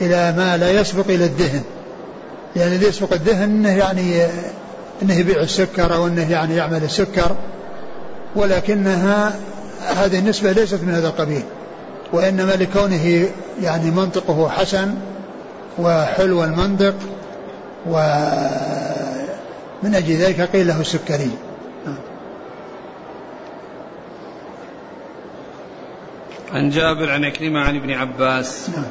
[0.00, 1.62] إلى ما لا يسبق إلى الذهن.
[2.56, 4.26] يعني اللي يسبق الذهن يعني
[5.02, 7.36] أنه يبيع السكر أو أنه يعني يعمل السكر
[8.36, 9.36] ولكنها
[9.96, 11.42] هذه النسبة ليست من هذا القبيل
[12.12, 13.28] وإنما لكونه
[13.62, 14.94] يعني منطقه حسن
[15.78, 16.94] وحلو المنطق
[17.86, 17.94] ومن
[19.94, 21.30] أجل ذلك قيل له السكري
[26.52, 28.84] عن جابر عن عكرمة عن ابن عباس نعم.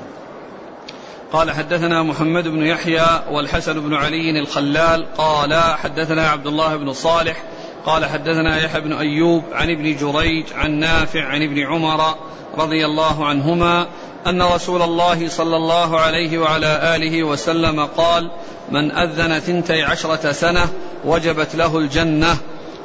[1.36, 7.44] قال حدثنا محمد بن يحيى والحسن بن علي الخلال قال حدثنا عبد الله بن صالح
[7.86, 12.16] قال حدثنا يحيى بن أيوب عن ابن جريج عن نافع عن ابن عمر
[12.58, 13.88] رضي الله عنهما
[14.28, 18.32] أن رسول الله صلى الله عليه وعلى آله وسلم قال
[18.72, 20.70] من أذن ثنتي عشرة سنة
[21.06, 22.38] وجبت له الجنة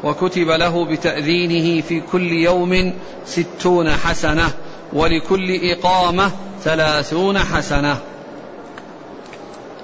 [0.04, 2.94] وكتب له بتأذينه في كل يوم
[3.26, 4.50] ستون حسنة
[4.92, 6.30] ولكل إقامة
[6.64, 7.96] ثلاثون حسنة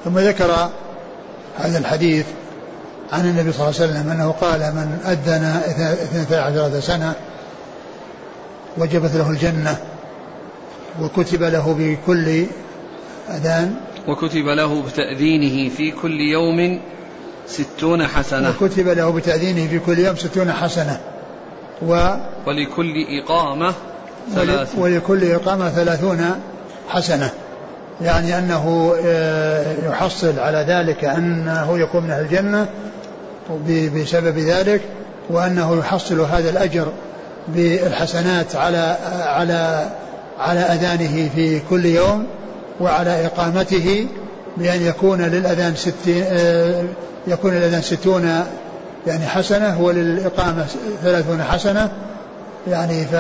[0.07, 0.71] ثم ذكر
[1.57, 2.27] هذا الحديث
[3.13, 5.45] عن النبي صلى الله عليه وسلم أنه قال من أذن
[5.93, 7.15] اثنتا عشرة سنة
[8.79, 9.77] وجبت له الجنة
[11.01, 12.47] وكتب له بكل
[13.31, 13.75] أذان
[14.09, 16.81] وكتب له بتأذينه في كل يوم
[17.47, 18.51] ستون حسنة.
[18.61, 21.01] وكتب له بتأذينه في كل يوم ستون حسنة.
[21.83, 22.17] و
[22.47, 23.75] ولكل إقامة
[24.35, 26.41] ثلاث ولكل إقامة ثلاثون
[26.89, 27.31] حسنة.
[28.01, 32.67] يعني أنه آه، يحصل على ذلك أنه يكون من أهل الجنة
[33.95, 34.81] بسبب ذلك
[35.31, 36.87] وأنه يحصل هذا الأجر
[37.49, 39.89] بالحسنات على على
[40.39, 42.27] على أذانه في كل يوم
[42.81, 44.07] وعلى إقامته
[44.57, 46.85] بأن يكون للأذان ستين آه،
[47.27, 48.45] يكون الأذان ستون
[49.07, 50.67] يعني حسنة وللإقامة
[51.03, 51.91] ثلاثون حسنة.
[52.69, 53.15] يعني ف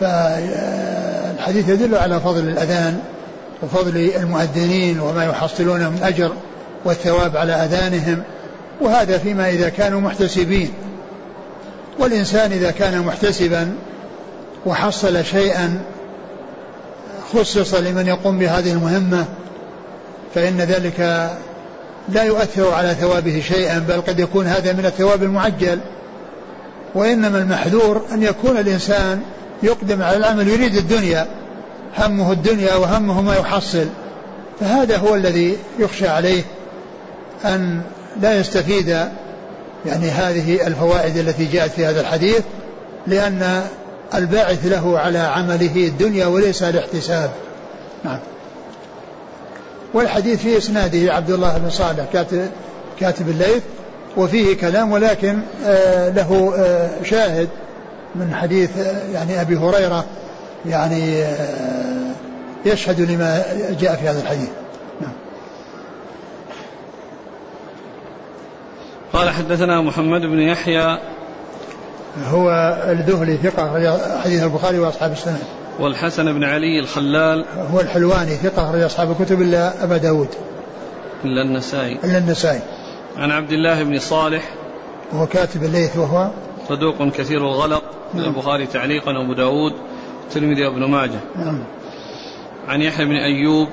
[0.00, 3.00] فالحديث يدل على فضل الأذان.
[3.62, 6.32] وفضل المؤذنين وما يحصلون من أجر
[6.84, 8.22] والثواب على أذانهم
[8.80, 10.72] وهذا فيما إذا كانوا محتسبين.
[11.98, 13.72] والإنسان إذا كان محتسبا
[14.66, 15.82] وحصل شيئا
[17.32, 19.24] خصص لمن يقوم بهذه المهمة
[20.34, 21.30] فإن ذلك
[22.08, 25.78] لا يؤثر على ثوابه شيئا بل قد يكون هذا من الثواب المعجل.
[26.94, 29.20] وإنما المحذور أن يكون الإنسان
[29.62, 31.26] يقدم على العمل يريد الدنيا.
[31.98, 33.86] همه الدنيا وهمه ما يحصل.
[34.60, 36.42] فهذا هو الذي يخشى عليه
[37.44, 37.80] أن
[38.20, 38.88] لا يستفيد
[39.86, 42.42] يعني هذه الفوائد التي جاءت في هذا الحديث
[43.06, 43.62] لأن
[44.14, 47.30] الباعث له على عمله الدنيا وليس الاحتساب
[48.04, 48.18] نعم.
[49.94, 52.50] والحديث في إسناده عبد الله بن صالح كاتب,
[53.00, 53.62] كاتب الليث
[54.16, 57.48] وفيه كلام ولكن آه له آه شاهد
[58.14, 60.04] من حديث آه يعني أبي هريرة
[60.66, 62.14] يعني آه
[62.66, 63.42] يشهد لما
[63.80, 64.48] جاء في هذا الحديث.
[65.00, 65.12] نعم.
[69.12, 70.98] قال حدثنا محمد بن يحيى.
[72.30, 72.50] هو
[72.88, 75.38] الذهلي ثقة حديث البخاري وأصحاب السنة.
[75.78, 77.44] والحسن بن علي الخلال.
[77.72, 80.28] هو الحلواني ثقة أخرج أصحاب الكتب إلا أبا داود.
[81.24, 81.98] إلا النسائي.
[82.04, 82.60] إلا النسائي.
[83.16, 84.42] عن عبد الله بن صالح.
[85.12, 86.30] وهو كاتب الليث وهو
[86.68, 87.82] صدوق كثير الغلط
[88.14, 88.24] نعم.
[88.24, 89.72] البخاري تعليقا أبو داود.
[90.30, 91.20] الترمذي وابن ماجه.
[91.36, 91.58] نعم.
[92.68, 93.68] عن يحيى بن أيوب.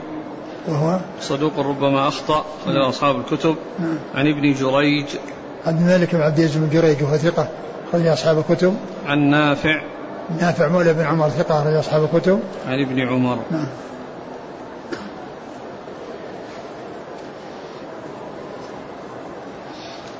[0.67, 2.78] وهو؟ صدوق ربما أخطأ نعم.
[2.78, 3.56] أصحاب الكتب.
[3.80, 3.98] نعم.
[4.15, 5.06] عن ابن جريج.
[5.65, 7.48] عبد الملك بن عبد العزيز بن جريج وهو ثقة
[7.89, 8.78] أخرج أصحاب الكتب.
[9.06, 9.82] عن نافع.
[10.41, 12.39] نافع مولى بن عمر ثقة أخرج أصحاب الكتب.
[12.67, 13.38] عن ابن عمر.
[13.52, 13.67] نعم.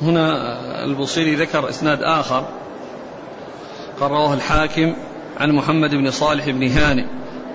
[0.02, 0.34] هنا
[0.86, 2.43] البصيري ذكر إسناد آخر.
[4.00, 4.93] قال رواه الحاكم.
[5.38, 7.06] عن محمد بن صالح بن هانئ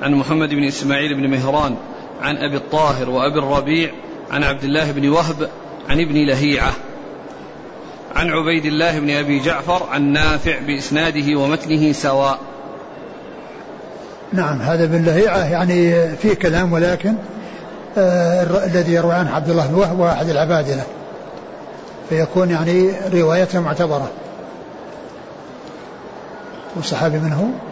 [0.03, 1.77] عن محمد بن إسماعيل بن مهران
[2.23, 3.91] عن أبي الطاهر وأبي الربيع
[4.31, 5.49] عن عبد الله بن وهب
[5.89, 6.73] عن ابن لهيعة
[8.17, 12.39] عن عبيد الله بن أبي جعفر عن نافع بإسناده ومتنه سواء.
[14.33, 17.15] نعم هذا بن لهيعة يعني فيه كلام ولكن
[17.99, 20.85] آه الذي يروي عنه عبد الله بن وهب واحد العبادله.
[22.09, 24.11] فيكون يعني روايته معتبرة.
[26.77, 27.72] والصحابي من هو؟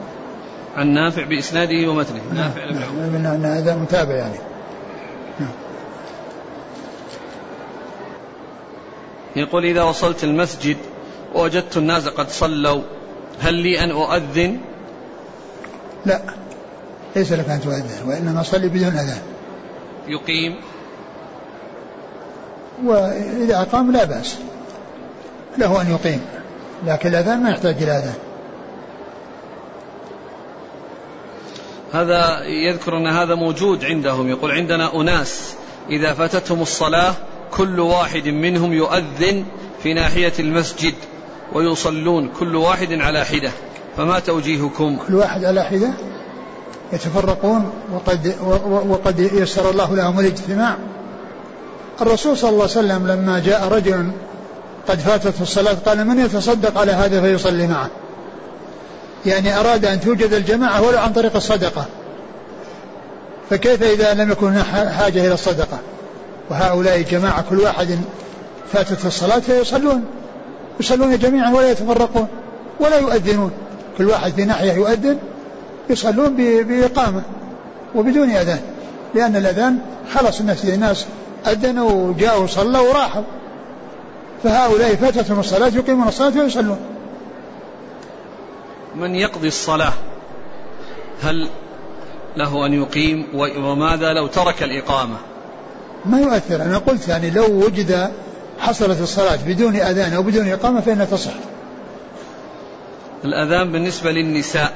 [0.77, 2.21] عن نافع بإسناده ومتنه.
[2.35, 3.19] نافع بن عمر.
[3.19, 4.39] نعم هذا متابع يعني.
[5.41, 5.51] نعم.
[9.37, 10.77] يقول إذا وصلت المسجد
[11.35, 12.83] ووجدت الناس قد صلوا
[13.41, 14.59] هل لي أن أؤذن؟
[16.07, 16.21] لا.
[17.17, 19.23] ليس لك أن تؤذن وإنما صلي بدون أذان.
[20.09, 20.57] يقيم.
[22.85, 24.39] وإذا أقام لا بأس.
[25.59, 26.21] له أن يقيم.
[26.87, 28.30] لكن الأذان ما يحتاج إلى أذان.
[31.93, 34.29] هذا يذكر أن هذا موجود عندهم.
[34.29, 35.55] يقول عندنا أناس
[35.91, 37.15] إذا فاتتهم الصلاة
[37.51, 39.45] كل واحد منهم يؤذن
[39.83, 40.95] في ناحية المسجد
[41.53, 43.51] ويصلون كل واحد على حدة.
[43.97, 45.91] فما توجيهكم؟ كل واحد على حدة؟
[46.93, 48.35] يتفرقون؟ وقد,
[48.89, 50.77] وقد يسر الله لهم الاجتماع.
[52.01, 54.11] الرسول صلى الله عليه وسلم لما جاء رجل
[54.89, 57.91] قد فاتته الصلاة قال من يتصدق على هذا فيصلي معه؟
[59.27, 61.85] يعني أراد أن توجد الجماعة ولو عن طريق الصدقة.
[63.51, 64.63] فكيف إذا لم يكن
[64.99, 65.79] حاجة إلى الصدقة؟
[66.51, 67.99] وهؤلاء جماعة كل واحد
[68.73, 70.05] فاتت الصلاة فيصلون.
[70.81, 72.29] يصلون جميعا ولا يتفرقون
[72.81, 73.51] ولا يؤذنون.
[73.99, 75.19] كل واحد في ناحية يؤذن
[75.91, 77.23] يصلون بإقامة
[77.95, 78.61] وبدون أذان.
[79.15, 79.79] لأن الأذان
[80.15, 81.07] خلص الناس الناس
[81.47, 83.23] أذنوا وجاءوا وصلوا وراحوا.
[84.45, 86.79] فهؤلاء فاتتهم الصلاة يقيمون الصلاة ويصلون.
[88.95, 89.93] من يقضي الصلاة؟
[91.23, 91.49] هل
[92.37, 95.17] له أن يقيم؟ وماذا لو ترك الإقامة؟
[96.07, 96.63] ما يؤثر.
[96.63, 98.13] أنا قلت يعني لو وجد
[98.59, 101.33] حصلت الصلاة بدون أذان أو بدون إقامة فإنها تصح.
[103.25, 104.73] الأذان بالنسبة للنساء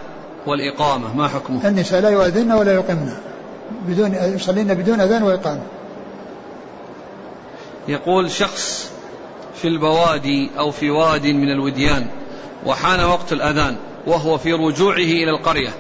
[0.47, 3.13] والإقامة ما حكمه؟ النساء لا يؤذن ولا يقمن.
[3.89, 5.63] بدون يصلين بدون أذان وإقامة.
[7.89, 8.91] يقول شخص
[9.55, 12.07] في البوادي أو في واد من الوديان
[12.67, 15.71] وحان وقت الأذان وهو في رجوعه إلى القرية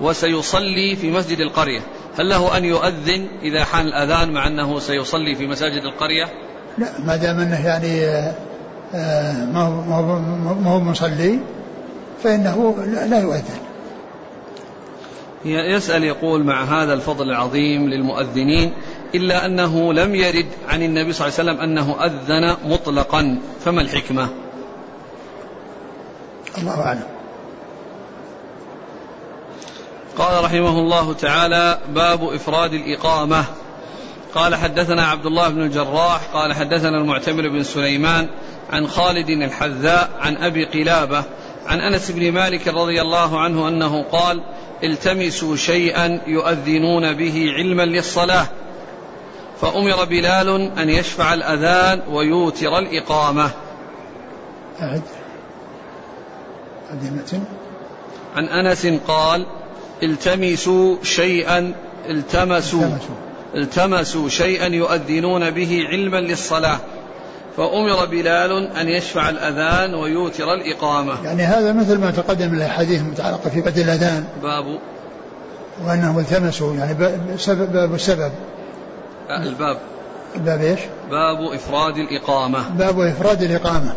[0.00, 1.80] وسيصلي في مسجد القرية.
[2.18, 6.24] هل له أن يؤذن إذا حان الأذان مع أنه سيصلي في مساجد القرية؟
[6.78, 8.04] لا ما دام أنه يعني
[8.94, 10.18] آه، ما هو
[10.54, 11.38] ما هو مصلي
[12.22, 12.74] فإنه
[13.08, 13.58] لا يؤذن.
[15.44, 18.72] يسأل يقول مع هذا الفضل العظيم للمؤذنين
[19.14, 23.38] إلا أنه لم يرد عن النبي صلى الله عليه وسلم أنه أذن مطلقا.
[23.64, 24.28] فما الحكمة؟
[26.58, 27.13] الله أعلم.
[30.18, 33.44] قال رحمه الله تعالى باب إفراد الإقامة.
[34.34, 38.28] قال حدثنا عبد الله بن الجراح قال حدثنا المعتمر بن سليمان
[38.72, 41.24] عن خالد الحذاء عن أبي قلابة
[41.66, 44.40] عن أنس بن مالك رضي الله عنه أنه قال
[44.84, 48.46] التمسوا شيئا يؤذنون به علما للصلاة.
[49.60, 53.50] فأمر بلال أن يشفع الأذان ويوتر الإقامة.
[54.80, 55.02] أعد.
[58.36, 59.46] عن أنس قال
[60.04, 61.72] التمسوا شيئا
[62.10, 62.88] التمسوا
[63.54, 64.28] التمسوا.
[64.28, 66.78] شيئا يؤذنون به علما للصلاة.
[67.56, 71.24] فأمر بلال أن يشفع الأذان ويوتر الإقامة.
[71.24, 74.24] يعني هذا مثل ما تقدم الأحاديث المتعلقة في بدء الأذان.
[74.42, 74.78] باب.
[75.86, 76.94] وأنهم التمسوا يعني
[77.34, 78.32] بسبب باب السبب.
[79.30, 79.78] الباب.
[80.36, 82.68] الباب إيش؟ باب إفراد الإقامة.
[82.68, 83.94] باب إفراد الإقامة.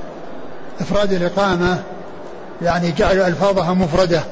[0.79, 1.83] إفراد الإقامة
[2.61, 4.23] يعني جعل ألفاظها مفردة.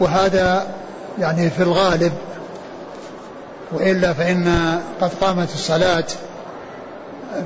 [0.00, 0.66] وهذا
[1.18, 2.12] يعني في الغالب
[3.72, 6.04] وإلا فإن قد قامت الصلاة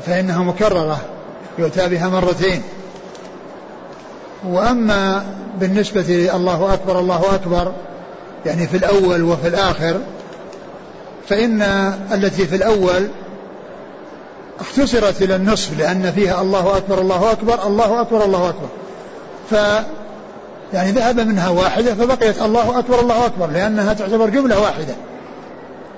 [0.06, 1.00] فإنها مكررة
[1.58, 2.62] يؤتى بها مرتين.
[4.46, 5.26] وأما
[5.60, 7.72] بالنسبة الله أكبر الله أكبر
[8.46, 10.00] يعني في الأول وفي الآخر
[11.28, 11.62] فإن
[12.12, 13.08] التي في الأول
[14.60, 18.68] اختصرت إلى النصف لأن فيها الله أكبر الله أكبر الله أكبر الله أكبر.
[20.72, 24.94] يعني ذهب منها واحدة فبقيت الله أكبر الله أكبر لأنها تعتبر جملة واحدة.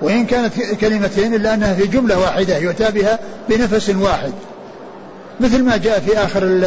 [0.02, 4.32] وإن كانت كلمتين إلا أنها في جملة واحدة يؤتى بها بنفس واحد.
[5.40, 6.62] مثل ما جاء في آخر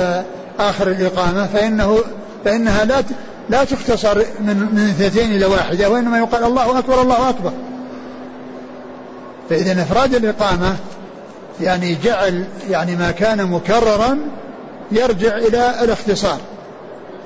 [0.59, 1.97] آخر الإقامة فإنه
[2.45, 3.03] فإنها لا
[3.49, 7.51] لا تختصر من من اثنتين إلى واحدة وإنما يقال الله أكبر الله أكبر.
[9.49, 10.75] فإذا إفراد الإقامة
[11.61, 14.17] يعني جعل يعني ما كان مكررا
[14.91, 16.37] يرجع إلى الاختصار.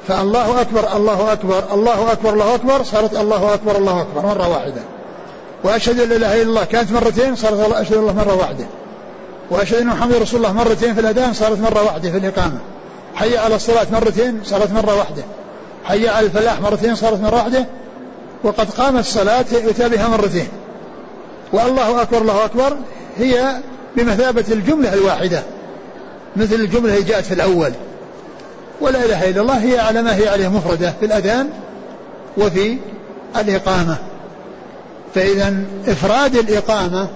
[0.07, 4.81] فالله أكبر الله أكبر الله أكبر الله أكبر صارت الله أكبر الله أكبر مرة واحدة.
[5.63, 8.65] وأشهد أن لا إله إلا الله كانت مرتين صارت أشهد الله مرة واحدة.
[9.51, 12.59] وأشهد أن محمد رسول الله مرتين في الأذان صارت مرة واحدة في الإقامة.
[13.15, 15.23] حي على الصلاة مرتين صارت مرة واحدة.
[15.83, 17.65] حي على الفلاح مرتين صارت مرة واحدة.
[18.43, 20.47] وقد قامت الصلاة يؤتى بها مرتين.
[21.53, 22.77] والله أكبر الله أكبر
[23.17, 23.57] هي
[23.95, 25.43] بمثابة الجملة الواحدة.
[26.35, 27.71] مثل الجملة اللي جاءت في الأول.
[28.81, 31.49] ولا إله إلا الله هي على ما هي عليه مفردة في الأذان
[32.37, 32.77] وفي
[33.37, 33.97] الإقامة.
[35.15, 35.53] فإذا
[35.87, 37.07] إفراد الإقامة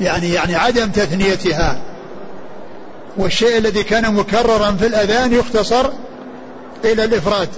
[0.00, 1.80] يعني يعني عدم تثنيتها
[3.16, 5.90] والشيء الذي كان مكررا في الأذان يختصر
[6.84, 7.48] إلى الإفراد.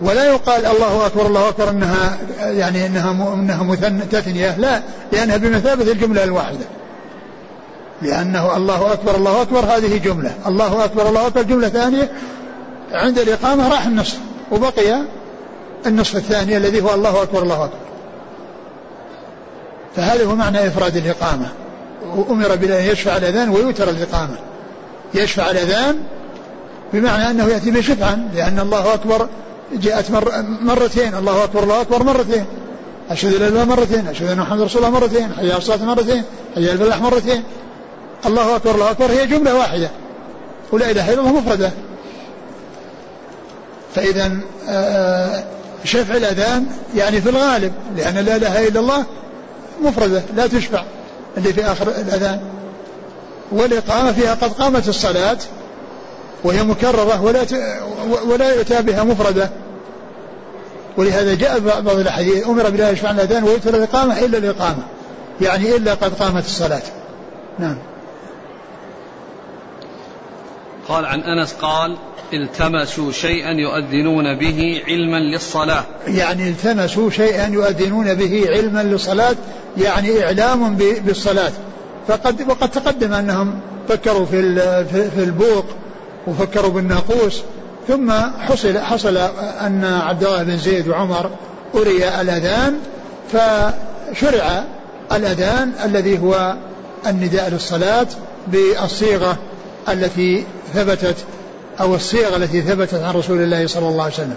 [0.00, 4.82] ولا يقال الله أكبر الله أكبر أنها يعني أنها أنها تثنية لا
[5.12, 6.66] لأنها بمثابة الجملة الواحدة.
[8.02, 10.34] لأنه الله أكبر الله أكبر هذه جملة.
[10.46, 11.42] الله أكبر الله أكبر.
[11.42, 12.10] جملة ثانية
[12.92, 14.18] عند الإقامة راح النصف
[14.52, 15.02] وبقي
[15.86, 17.78] النصف الثاني الذي هو الله أكبر الله أكبر.
[19.96, 21.46] فهذا هو معنى إفراد الإقامة.
[22.16, 24.36] وأمر بأن يشفع الأذان ويوتر الإقامة.
[25.14, 25.96] يشفع الأذان
[26.92, 29.28] بمعنى أنه يأتي بشفعا لأن الله أكبر
[29.72, 31.14] جاءت مر مرتين.
[31.14, 32.44] الله أكبر الله أكبر مرتين.
[33.10, 34.08] أشهد أن لا مرتين.
[34.08, 35.32] أشهد أن محمد رسول الله مرتين.
[35.34, 36.22] حي على الصلاة مرتين.
[36.54, 37.42] حي على الفلاح مرتين.
[38.26, 39.90] الله أكبر الله أكبر هي جملة واحدة.
[40.72, 41.70] ولا إله إلا الله مفردة.
[43.94, 45.44] فإذا آه،
[45.84, 49.04] شفع الأذان يعني في الغالب لأن لا إله إلا الله
[49.82, 50.82] مفردة لا تشفع
[51.36, 52.40] اللي في آخر الأذان.
[53.52, 55.38] والإقامة فيها قد قامت الصلاة
[56.44, 57.46] وهي مكررة ولا
[58.26, 59.50] ولا يؤتى بها مفردة.
[60.96, 64.82] ولهذا جاء بعض الأحاديث أمر بلا يشفع الأذان ويتر الإقامة إلا الإقامة.
[65.40, 66.82] يعني إلا قد قامت الصلاة.
[67.58, 67.78] نعم.
[70.88, 71.96] قال عن أنس قال
[72.32, 75.84] التمسوا شيئا يؤذنون به علما للصلاة.
[76.06, 79.36] يعني التمسوا شيئا يؤذنون به علما للصلاة
[79.76, 81.52] يعني إعلام بالصلاة.
[82.08, 84.54] فقد وقد تقدم أنهم فكروا في
[85.10, 85.64] في البوق
[86.26, 87.42] وفكروا بالناقوس.
[87.88, 89.16] ثم حصل حصل
[89.60, 91.30] أن عبد الله بن زيد وعمر
[91.74, 92.78] أري الأذان
[93.32, 94.64] فشرع
[95.12, 96.54] الأذان الذي هو
[97.06, 98.06] النداء للصلاة
[98.46, 99.38] بالصيغة
[99.88, 100.44] التي
[100.74, 101.16] ثبتت
[101.80, 104.36] أو الصيغة التي ثبتت عن رسول الله صلى الله عليه وسلم.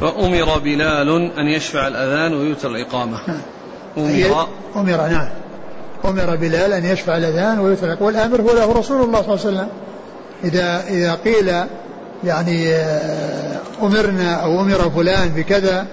[0.00, 3.18] فأمر بلال أن يشفع الأذان ويوتر الإقامة.
[3.26, 3.40] نعم.
[3.98, 4.48] أمر.
[4.76, 5.28] أمر نعم.
[6.04, 9.68] أمر بلال أن يشفع الأذان ويوتر والآمر هو له رسول الله صلى الله عليه وسلم.
[10.44, 11.52] إذا إذا قيل
[12.24, 15.86] يعني آه، أمرنا أو أمر فلان بكذا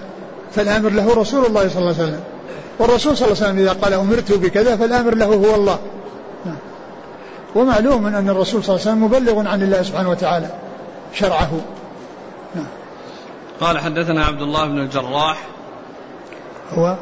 [0.54, 2.20] فالآمر له رسول الله صلى الله عليه وسلم.
[2.78, 5.78] والرسول صلى الله عليه وسلم إذا قال أمرت بكذا فالآمر له هو الله.
[6.46, 6.56] نعم.
[7.54, 10.48] ومعلوم أن الرسول صلى الله عليه وسلم مبلغ عن الله سبحانه وتعالى
[11.14, 11.60] شرعه.
[12.54, 12.66] نعم.
[13.60, 15.46] قال حدثنا عبد الله بن الجراح.
[16.70, 16.96] هو؟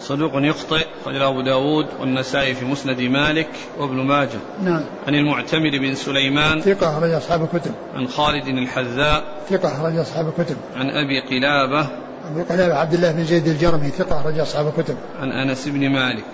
[0.00, 3.48] صدوق يخطئ رجل أبو داود والنسائي في مسند مالك
[3.78, 4.38] وابن ماجه.
[4.62, 4.84] نعم.
[5.06, 6.60] عن المعتمر بن سليمان.
[6.60, 7.72] ثقة أخرج أصحاب الكتب.
[7.94, 9.24] عن خالد الحذاء.
[9.50, 10.56] ثقة أخرج أصحاب الكتب.
[10.76, 11.86] عن أبي قلابة.
[12.32, 14.96] أبي قلابة عبد الله بن زيد الجرمي ثقة أخرج أصحاب الكتب.
[15.20, 16.24] عن أنس بن مالك.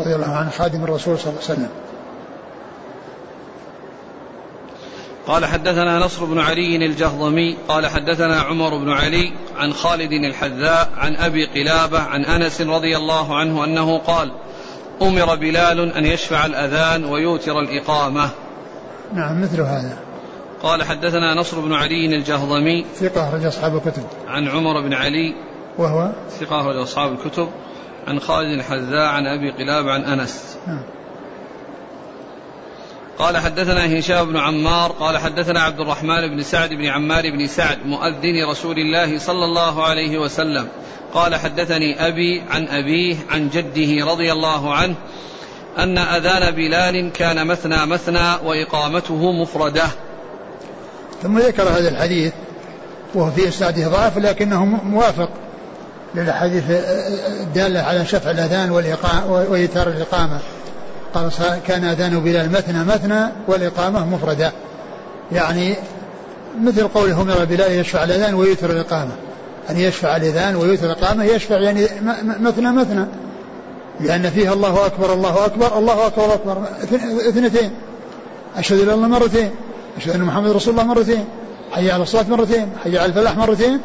[0.00, 1.68] رضي الله عنه خادم الرسول صلى الله عليه وسلم.
[5.26, 11.16] قال حدثنا نصر بن علي الجهضمي قال حدثنا عمر بن علي عن خالد الحذاء عن
[11.16, 14.32] أبي قلابة عن أنس رضي الله عنه أنه قال
[15.02, 18.30] أمر بلال أن يشفع الأذان ويوتر الإقامة.
[19.12, 19.98] نعم مثل هذا.
[20.62, 24.04] قال حدثنا نصر بن علي الجهضمي ثقة أخرج أصحاب الكتب.
[24.28, 25.34] عن عمر بن علي
[25.78, 27.48] وهو؟ ثقة أخرج أصحاب الكتب.
[28.06, 30.56] عن خالد الحذاء عن أبي قلابة عن أنس.
[30.66, 30.82] نعم.
[33.18, 37.78] قال حدثنا هشام بن عمار قال حدثنا عبد الرحمن بن سعد بن عمار بن سعد
[37.86, 40.68] مؤذن رسول الله صلى الله عليه وسلم.
[41.14, 44.94] قال حدثني أبي عن أبيه عن جده رضي الله عنه
[45.78, 49.86] أن أذان بلال كان مثنى مثنى وإقامته مفردة.
[51.22, 52.32] ثم ذكر هذا الحديث
[53.14, 55.28] وهو في إسناده ضعف لكنه موافق
[56.14, 56.64] للحديث
[57.40, 58.70] الدالة على شفع الأذان
[59.28, 60.38] وإيتار الإقامة.
[61.14, 61.30] قال
[61.66, 64.52] كان أذان بلال مثنى مثنى والإقامة مفردة.
[65.32, 65.76] يعني
[66.62, 69.10] مثل قوله أمر بلال يشفع الأذان ويوتر الإقامة.
[69.70, 71.86] أن يشفع الأذان ويوتر الإقامة يشفع يعني
[72.40, 73.04] مثنى مثنى.
[74.00, 76.62] لأن فيها الله أكبر الله أكبر الله أكبر أكبر.
[77.28, 77.70] اثنتين.
[78.56, 79.50] أشهد أن الله مرتين.
[79.96, 81.24] أشهد أن محمد رسول الله مرتين.
[81.72, 82.68] حي على الصلاة مرتين.
[82.84, 83.80] حي على الفلاح مرتين.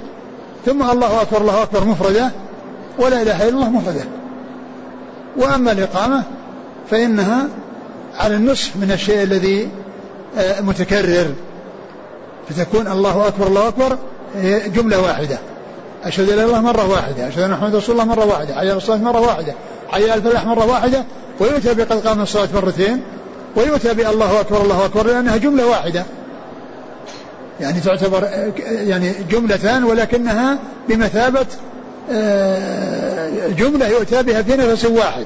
[0.66, 2.32] ثم الله أكبر الله أكبر مفردة.
[3.00, 4.04] ولا إله إلا الله مفردة.
[5.38, 6.24] وأما الإقامة
[6.92, 7.48] فإنها
[8.20, 9.70] على النصف من الشيء الذي
[10.38, 11.34] آه، متكرر.
[12.50, 13.98] فتكون الله أكبر الله أكبر
[14.76, 15.40] جملة واحدة.
[16.04, 17.28] أشهد أن الله مرة واحدة.
[17.28, 18.54] أشهد أن محمد رسول الله مرة واحدة.
[18.56, 19.54] حي على الصلاة مرة واحدة.
[19.90, 21.04] حي الفلاح مرة واحدة.
[21.40, 23.02] ويؤتى بقد قام الصلاة مرتين.
[23.56, 26.06] ويؤتى بالله أكبر الله أكبر لأنها جملة واحدة.
[27.60, 28.28] يعني تعتبر
[28.68, 30.58] يعني جملتان ولكنها
[30.90, 31.46] بمثابة
[32.12, 35.26] آه، جملة يؤتى بها في نفس واحد.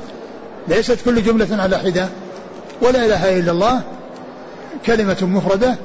[0.67, 2.07] ليست كل جملة على حدة.
[2.81, 3.81] ولا إله إلا الله.
[4.85, 5.75] كلمة مفردة.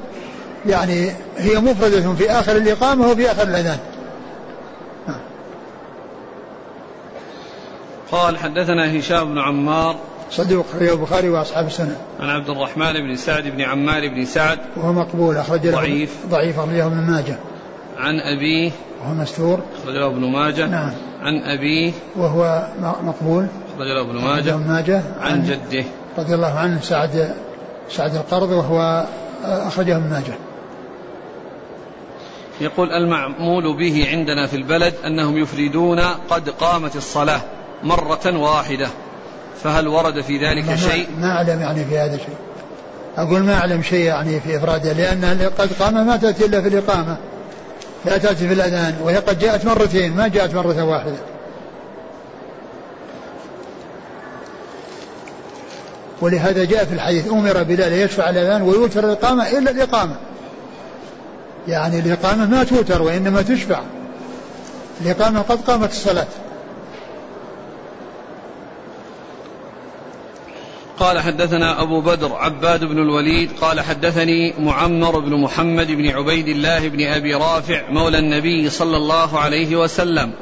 [0.66, 3.78] يعني هي مفردة في آخر الإقامة وفي آخر الأذان.
[8.12, 9.96] قال حدثنا هشام بن عمار.
[10.30, 11.96] صدوق رواه البخاري وأصحاب السنة.
[12.20, 14.58] عن عبد الرحمن بن سعد بن عمار بن سعد.
[14.76, 16.16] وهو مقبول أخرج له ضعيف.
[16.30, 17.36] ضعيف أخرجه ابن ماجه.
[17.98, 18.70] عن أبيه.
[19.02, 19.60] وهو مستور.
[19.82, 20.66] أخرجه ابن ماجه.
[20.66, 20.92] نعم.
[21.22, 22.68] عن ابيه وهو
[23.02, 23.46] مقبول.
[23.76, 24.54] أخرجه ابن ماجه.
[24.54, 25.02] ابن ماجه.
[25.20, 25.84] عن, عن جده.
[26.18, 27.34] رضي الله عنه سعد
[27.90, 29.06] سعد القرض وهو
[29.44, 30.34] أخرجه ابن ماجه.
[32.60, 36.00] يقول المعمول به عندنا في البلد أنهم يفردون
[36.30, 37.40] قد قامت الصلاة
[37.84, 38.88] مرة واحدة
[39.62, 42.36] فهل ورد في ذلك شيء؟ ما أعلم يعني في هذا شيء.
[43.16, 47.16] أقول ما أعلم شيء يعني في إفراده لأن قد قام ما تأتي إلا في الإقامة.
[48.04, 51.16] لا تأتي في الأذان وهي قد جاءت مرتين ما جاءت مرة واحدة.
[56.20, 60.16] ولهذا جاء في الحديث أمر بلال يشفع الأذان ويوتر الإقامة إلا الإقامة.
[61.68, 63.80] يعني الإقامة ما توتر وإنما تشفع.
[65.00, 66.26] الإقامة قد قامت الصلاة.
[71.00, 76.88] قال حدثنا أبو بدر عباد بن الوليد قال حدثني معمر بن محمد بن عبيد الله
[76.88, 80.32] بن أبي رافع مولى النبي صلى الله عليه وسلم.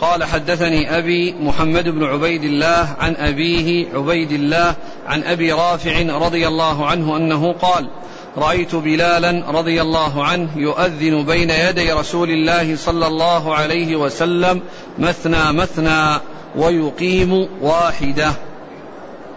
[0.00, 4.74] قال حدثني أبي محمد بن عبيد الله عن أبيه عبيد الله
[5.06, 7.88] عن أبي رافع رضي الله عنه أنه قال
[8.36, 14.60] رأيت بلالا رضي الله عنه يؤذن بين يدي رسول الله صلى الله عليه وسلم
[14.98, 16.20] مثنى مثنى
[16.56, 18.32] ويقيم واحدة.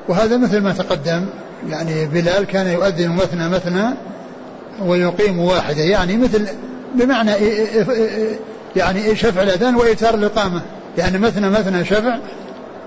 [0.08, 1.26] وهذا مثل ما تقدم
[1.70, 3.96] يعني بلال كان يؤذن مثنى مثنى
[4.82, 6.48] ويقيم واحدة يعني مثل
[6.96, 7.32] بمعنى
[8.76, 10.62] يعني شفع الأذان وإيتار الإقامة
[10.98, 12.18] يعني مثنى مثنى شفع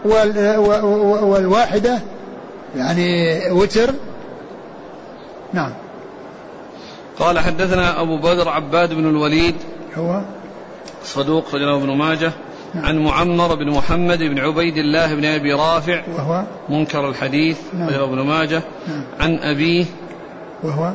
[0.05, 1.99] والواحدة
[2.77, 3.91] يعني وتر.
[5.53, 5.73] نعم.
[7.19, 9.55] قال حدثنا أبو بدر عباد بن الوليد
[9.97, 10.21] هو؟
[11.05, 12.33] صدوق رجل ابن ماجه
[12.75, 12.85] نعم.
[12.85, 17.89] عن معمر بن محمد بن عبيد الله بن أبي رافع وهو منكر الحديث نعم.
[17.89, 19.05] رجل ابن ماجه نعم.
[19.21, 19.85] عن أبيه
[20.63, 20.93] وهو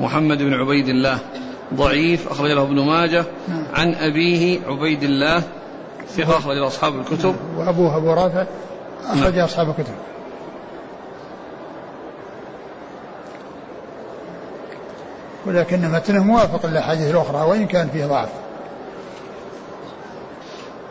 [0.00, 1.18] محمد بن عبيد الله
[1.74, 3.64] ضعيف أخرج له ابن ماجه نعم.
[3.74, 5.42] عن أبيه عبيد الله
[6.08, 7.58] ثقة أخرج له أصحاب الكتب نعم.
[7.58, 8.44] وأبوه أبو رافع
[9.06, 9.44] أخرج نعم.
[9.44, 9.94] أصحاب الكتب
[15.46, 18.28] ولكن متنه موافق للأحاديث الأخرى وإن كان فيه ضعف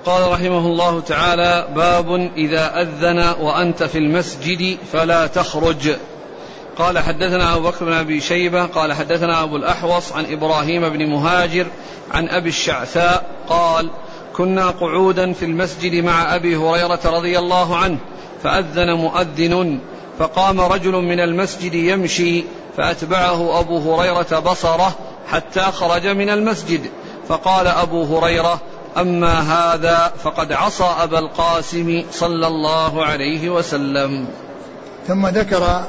[0.05, 5.95] قال رحمه الله تعالى باب إذا أذن وأنت في المسجد فلا تخرج.
[6.77, 11.65] قال حدثنا أبو بكر بن أبي شيبة قال حدثنا أبو الأحوص عن إبراهيم بن مهاجر
[12.11, 13.89] عن أبي الشعثاء قال
[14.35, 17.97] كنا قعودا في المسجد مع أبي هريرة رضي الله عنه
[18.43, 19.79] فأذن مؤذن
[20.19, 22.43] فقام رجل من المسجد يمشي
[22.77, 24.95] فأتبعه أبو هريرة بصرة
[25.27, 26.81] حتى خرج من المسجد
[27.27, 28.61] فقال أبو هريرة
[28.97, 34.27] أما هذا فقد عصى أبا القاسم صلى الله عليه وسلم.
[35.07, 35.83] ثم ذكر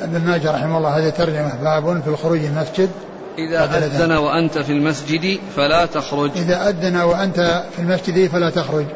[0.00, 2.90] ابن ماجه رحمه الله هذه ترجمة باب في الخروج من المسجد.
[3.38, 6.30] إذا أذن وأنت في المسجد فلا تخرج.
[6.36, 8.86] إذا أذن وأنت في المسجد فلا تخرج.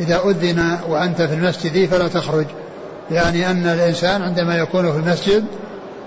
[0.00, 2.46] إذا أذن وأنت في المسجد فلا تخرج.
[3.10, 5.44] يعني أن الإنسان عندما يكون في المسجد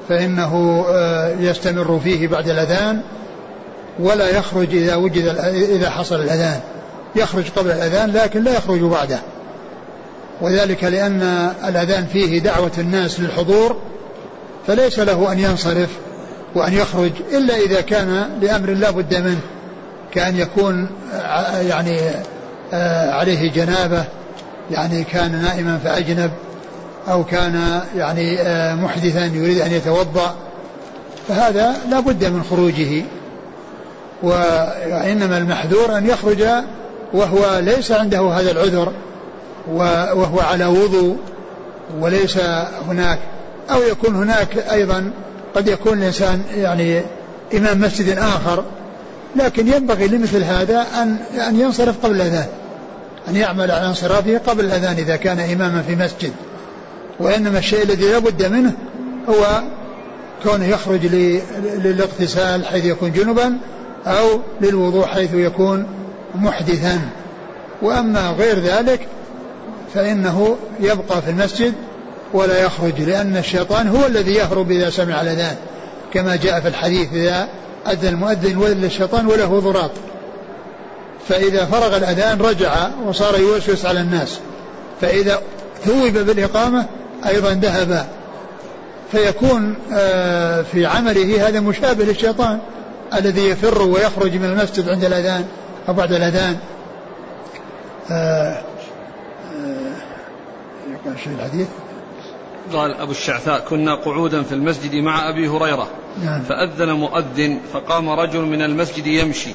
[0.10, 3.02] فإنه آه، يستمر فيه بعد الأذان
[4.00, 5.38] ولا يخرج إذا وجد
[5.70, 6.60] إذا حصل الأذان.
[7.16, 9.20] يخرج قبل الأذان لكن لا يخرج بعده
[10.42, 13.78] وذلك لأن الأذان فيه دعوة الناس للحضور
[14.68, 15.90] فليس له أن ينصرف
[16.56, 19.40] وأن يخرج إلا إذا كان لأمر لا بد منه
[20.14, 20.90] كأن يكون
[21.62, 22.00] يعني
[23.10, 24.04] عليه جنابة
[24.72, 26.32] يعني كان نائما فأجنب
[27.10, 28.38] أو كان يعني
[28.76, 30.36] محدثا يريد أن يتوضأ.
[31.28, 33.04] فهذا لا بد من خروجه.
[34.24, 36.44] وإنما المحذور أن يخرج
[37.14, 38.92] وهو ليس عنده هذا العذر
[39.72, 41.18] وهو على وضوء
[42.00, 42.38] وليس
[42.88, 43.20] هناك.
[43.72, 45.12] أو يكون هناك أيضا
[45.56, 47.02] قد يكون الإنسان يعني
[47.54, 48.64] إمام مسجد آخر
[49.36, 51.18] لكن ينبغي لمثل هذا أن
[51.50, 52.48] أن ينصرف قبل الأذان
[53.28, 56.32] أن يعمل على انصرافه قبل الأذان إذا كان إماما في مسجد.
[57.20, 58.74] وإنما الشيء الذي لا بد منه
[59.30, 59.62] هو
[60.44, 61.06] كونه يخرج
[61.84, 63.58] للاغتسال حيث يكون جنبا
[64.08, 65.88] أو للوضوء حيث يكون
[66.36, 67.00] محدثا.
[67.82, 69.08] وأما غير ذلك
[69.94, 71.74] فإنه يبقى في المسجد
[72.34, 75.56] ولا يخرج لأن الشيطان هو الذي يهرب إذا سمع الأذان
[76.14, 77.48] كما جاء في الحديث إذا
[77.88, 79.92] أذن المؤذن ولل الشيطان وله ضراط.
[81.30, 84.40] فإذا فرغ الأذان رجع وصار يوسوس على الناس
[85.02, 85.42] فإذا
[85.86, 86.86] ثوب بالإقامة
[87.28, 88.06] أيضا ذهب.
[89.12, 92.60] فيكون آه، في عمله هذا مشابه للشيطان.
[93.14, 95.46] الذي يفر ويخرج من المسجد عند الأذان
[95.90, 96.58] أو بعد الأذان.
[98.12, 98.64] آه،
[99.56, 101.68] آه، شيء الحديث.
[102.74, 105.88] قال أبو الشعثاء كنا قعودا في المسجد مع أبي هريرة
[106.24, 106.42] نعم.
[106.42, 109.52] فأذن مؤذن فقام رجل من المسجد يمشي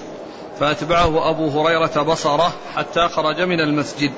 [0.61, 4.11] فأتبعه أبو هريرة بصرة حتى خرج من المسجد.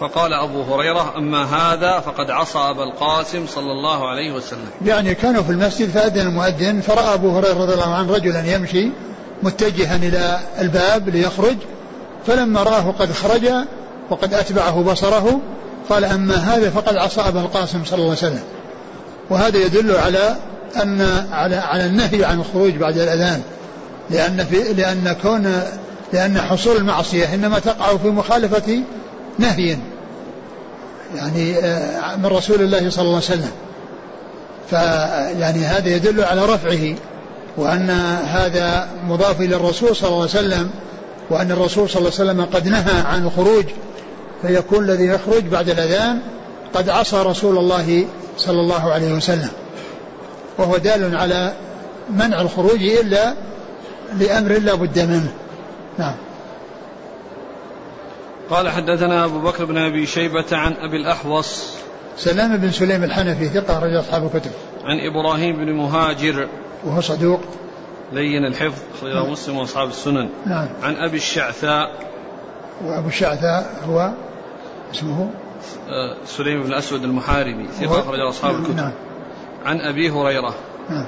[0.00, 4.68] فقال أبو هريرة أما هذا فقد عصى أبا القاسم صلى الله عليه وسلم.
[4.86, 8.88] يعني كانوا في المسجد فأذن المؤذن فرأى أبو هريرة رضي الله عنه رجلا يمشي
[9.42, 11.56] متجها إلى الباب ليخرج
[12.26, 13.50] فلما رآه قد خرج
[14.10, 15.40] وقد أتبعه بصره
[15.90, 18.42] قال أما هذا فقد عصى أبا القاسم صلى الله عليه وسلم.
[19.30, 20.36] وهذا يدل على
[20.82, 23.42] أن على على النهي عن الخروج بعد الأذان.
[24.10, 25.62] لأن في لأن كون
[26.12, 28.82] لأن حصول المعصية إنما تقع في مخالفة
[29.38, 29.76] نهي
[31.14, 33.50] يعني آه، من رسول الله صلى الله عليه وسلم.
[34.70, 36.94] فيعني هذا يدل على رفعه
[37.56, 37.90] وأن
[38.26, 40.70] هذا مضاف إلى الرسول صلى الله عليه وسلم
[41.30, 43.64] وأن الرسول صلى الله عليه وسلم قد نهى عن الخروج.
[44.42, 46.18] فيكون الذي يخرج بعد الأذان
[46.74, 48.04] قد عصى رسول الله
[48.38, 49.50] صلى الله عليه وسلم.
[50.58, 51.52] وهو دال على
[52.10, 53.34] منع الخروج إلا
[54.18, 55.32] لأمر لا بد منه.
[55.98, 56.14] نعم.
[58.50, 61.74] قال حدثنا أبو بكر بن أبي شيبة عن أبي الأحوص.
[62.16, 64.50] سلام بن سليم الحنفي ثقة رجل أصحاب الكتب.
[64.84, 66.48] عن إبراهيم بن مهاجر.
[66.84, 67.40] وهو صدوق.
[68.12, 69.32] لين الحفظ أخرجه نعم.
[69.32, 70.28] مسلم وأصحاب السنن.
[70.46, 70.68] نعم.
[70.82, 71.90] عن أبي الشعثاء.
[72.84, 74.12] وأبو الشعثاء هو
[74.94, 75.30] اسمه؟
[75.88, 78.76] آه، سليم بن الأسود المحاربي ثقة أخرجه أصحاب الكتب.
[78.76, 78.92] نعم.
[79.64, 80.54] عن أبي هريرة.
[80.90, 81.06] نعم.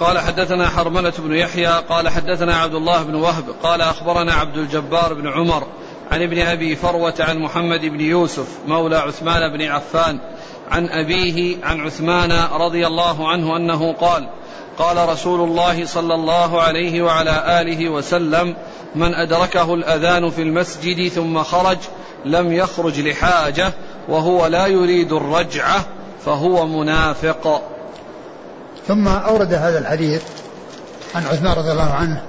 [0.00, 5.14] قال حدثنا حرملة بن يحيى قال حدثنا عبد الله بن وهب قال أخبرنا عبد الجبار
[5.14, 5.66] بن عمر
[6.10, 10.20] عن ابن أبي فروة عن محمد بن يوسف مولى عثمان بن عفان
[10.70, 14.28] عن أبيه عن عثمان رضي الله عنه أنه قال
[14.78, 18.56] قال رسول الله صلى الله عليه وعلى آله وسلم
[18.94, 21.78] من أدركه الأذان في المسجد ثم خرج
[22.24, 23.72] لم يخرج لحاجة
[24.08, 25.84] وهو لا يريد الرجعة
[26.24, 27.75] فهو منافق.
[28.88, 30.22] ثم أورد هذا الحديث
[31.14, 32.22] عن عثمان رضي الله عنه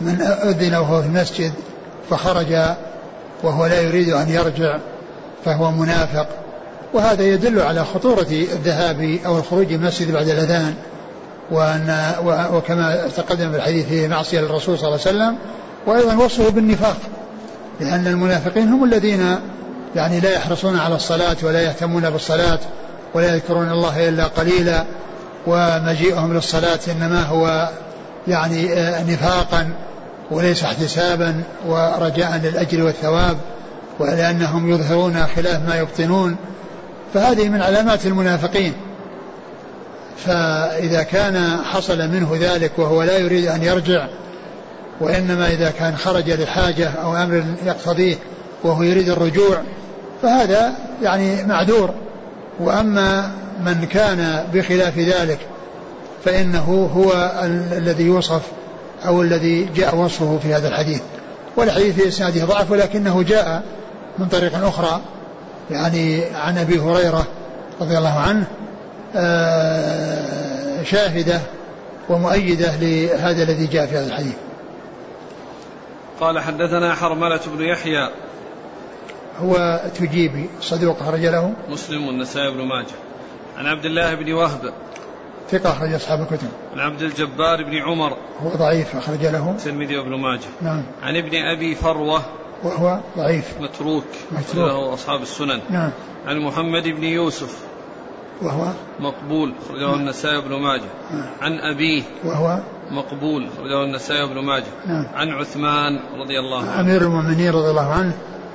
[0.00, 1.52] من أذن وهو في المسجد
[2.10, 2.56] فخرج
[3.42, 4.78] وهو لا يريد أن يرجع
[5.44, 6.26] فهو منافق.
[6.94, 10.74] وهذا يدل على خطورة الذهاب أو الخروج من المسجد بعد الأذان
[11.50, 12.14] وأن
[12.52, 15.38] وكما تقدم في الحديث في معصية للرسول صلى الله عليه وسلم
[15.86, 16.96] وأيضا وصفه بالنفاق
[17.80, 19.36] لأن المنافقين هم الذين
[19.96, 22.58] يعني لا يحرصون على الصلاة ولا يهتمون بالصلاة
[23.14, 24.84] ولا يذكرون الله إلا قليلا.
[25.46, 27.70] ومجيئهم للصلاة إنما هو
[28.28, 29.68] يعني آه، نفاقا
[30.30, 33.36] وليس احتسابا ورجاء للأجر والثواب
[33.98, 36.36] ولأنهم يظهرون خلاف ما يبطنون.
[37.14, 38.72] فهذه من علامات المنافقين.
[40.26, 44.06] فإذا كان حصل منه ذلك وهو لا يريد أن يرجع
[45.00, 48.16] وإنما إذا كان خرج لحاجة أو أمر يقتضيه
[48.64, 49.62] وهو يريد الرجوع
[50.22, 50.72] فهذا
[51.02, 51.90] يعني معذور.
[52.60, 53.30] وأما
[53.60, 55.38] من كان بخلاف ذلك
[56.24, 57.32] فإنه هو
[57.72, 58.42] الذي يوصف
[59.06, 61.02] أو الذي جاء وصفه في هذا الحديث.
[61.56, 63.62] والحديث في إسناده ضعف ولكنه جاء
[64.18, 65.00] من طريق أخرى
[65.70, 67.26] يعني عن أبي هريرة
[67.80, 68.46] رضي الله عنه
[69.16, 71.40] آه، شاهدة
[72.08, 74.34] ومؤيدة لهذا الذي جاء في هذا الحديث.
[76.20, 78.10] قال حدثنا حرملة بن يحيى.
[79.40, 81.52] هو تجيبي صدوق أخرج له.
[81.68, 82.94] مسلم والنسائي بن ماجه.
[83.62, 84.72] عن عبد الله بن وهب
[85.50, 86.48] ثقة أخرج أصحاب الكتب.
[86.72, 89.50] عن عبد الجبار بن عمر هو ضعيف أخرج له.
[89.50, 90.48] الترمذي وابن ماجه.
[90.62, 90.82] نعم.
[91.02, 92.22] عن ابن أبي فروة
[92.64, 93.60] وهو ضعيف.
[93.60, 94.04] متروك.
[94.32, 94.68] متروك.
[94.68, 95.60] له أصحاب السنن.
[95.70, 95.90] نعم.
[96.26, 97.58] عن محمد بن يوسف.
[98.42, 100.00] وهو مقبول أخرجه نعم.
[100.00, 100.90] النسائي وابن ماجه.
[101.10, 101.26] نعم.
[101.40, 102.02] عن أبيه.
[102.24, 102.58] وهو
[102.90, 104.72] مقبول أخرجه النسائي وابن ماجه.
[104.86, 105.06] نعم.
[105.14, 106.80] عن عثمان رضي الله عنه.
[106.80, 108.12] أمير المؤمنين رضي الله عنه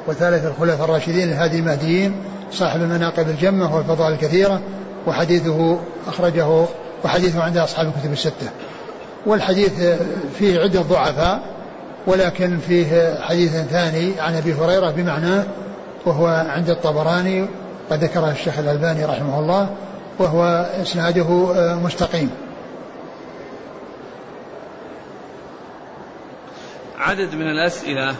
[0.07, 2.15] وثالث الخلفاء الراشدين الهادي المهديين
[2.51, 4.61] صاحب المناقب الجمة والفضائل الكثيرة
[5.07, 6.65] وحديثه أخرجه
[7.05, 8.49] وحديثه عند أصحاب الكتب الستة.
[9.25, 9.71] والحديث
[10.39, 11.57] فيه عدة ضعفاء
[12.07, 15.43] ولكن فيه حديث ثاني عن أبي هريرة بمعناه
[16.05, 17.47] وهو عند الطبراني
[17.91, 19.69] قد ذكره الشيخ الألباني رحمه الله
[20.19, 21.27] وهو إسناده
[21.75, 22.29] مستقيم.
[26.97, 28.15] عدد من الأسئلة.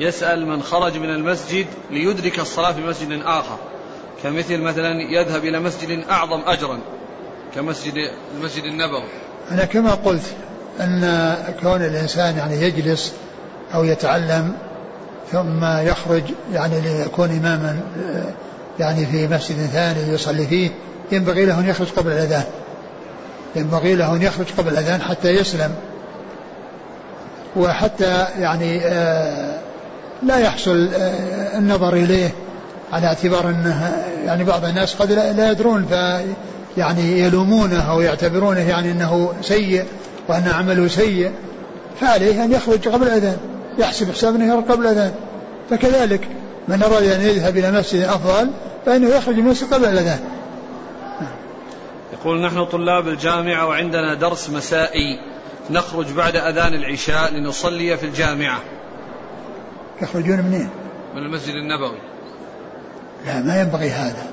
[0.00, 3.56] يسأل من خرج من المسجد ليدرك الصلاة في مسجد آخر.
[4.22, 6.78] كمثل مثلا يذهب إلى مسجد أعظم أجرا
[7.54, 7.94] كمسجد
[8.36, 9.08] المسجد النبوي
[9.50, 10.34] أنا كما قلت
[10.80, 13.12] أن كون الإنسان يعني يجلس
[13.74, 14.52] أو يتعلم
[15.32, 17.80] ثم يخرج يعني ليكون إماما
[18.78, 20.70] يعني في مسجد ثاني يصلي فيه
[21.12, 22.44] ينبغي له أن يخرج قبل الأذان.
[23.56, 25.74] ينبغي له أن يخرج قبل الأذان حتى يسلم.
[27.56, 29.58] وحتى يعني آه،
[30.22, 32.30] لا يحصل آه، النظر إليه.
[32.92, 35.92] على اعتبار أنه يعني بعض الناس قد لا يدرون ف
[36.76, 39.84] يعني يلومونه أو يعتبرونه يعني أنه سيء
[40.28, 41.32] وأن عمله سيء
[42.00, 43.36] فعليه أن يخرج قبل الأذان
[43.78, 45.14] يحسب حساب يخرج قبل الأذان.
[45.70, 46.28] فكذلك
[46.68, 48.50] من أراد أن يذهب إلى مسجد أفضل
[48.86, 50.20] فإنه يخرج من المسجد قبل الأذان.
[52.12, 55.20] يقول نحن طلاب الجامعة وعندنا درس مسائي
[55.70, 58.60] نخرج بعد أذان العشاء لنصلي في الجامعة.
[60.02, 60.68] يخرجون منين؟
[61.14, 62.15] من المسجد النبوي.
[63.26, 64.26] لا ما ينبغي هذا.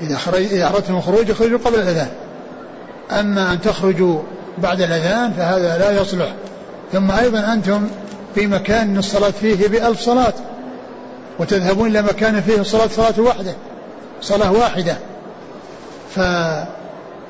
[0.00, 2.08] إذا خرج إذا أردتم الخروج اخرجوا قبل الأذان.
[3.10, 4.20] أما أن تخرجوا
[4.58, 6.34] بعد الأذان فهذا لا يصلح.
[6.92, 7.88] ثم أيضا أنتم
[8.34, 10.32] في مكان الصلاة فيه بألف صلاة
[11.38, 13.54] وتذهبون إلى مكان فيه الصلاة صلاة واحدة
[14.22, 14.96] صلاة واحدة.
[16.14, 16.16] ف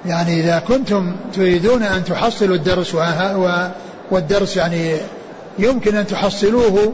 [0.06, 2.96] يعني إذا كنتم تريدون أن تحصلوا الدرس
[4.10, 4.96] والدرس يعني
[5.58, 6.92] يمكن أن تحصلوه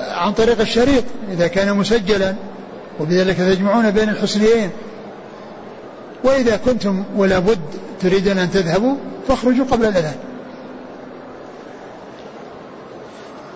[0.00, 2.34] عن طريق الشريط إذا كان مسجلا.
[3.00, 4.70] وبذلك تجمعون بين الحسنيين.
[6.24, 7.60] وإذا كنتم ولا بد
[8.00, 8.96] تريدون أن تذهبوا
[9.28, 10.16] فاخرجوا قبل الأذان.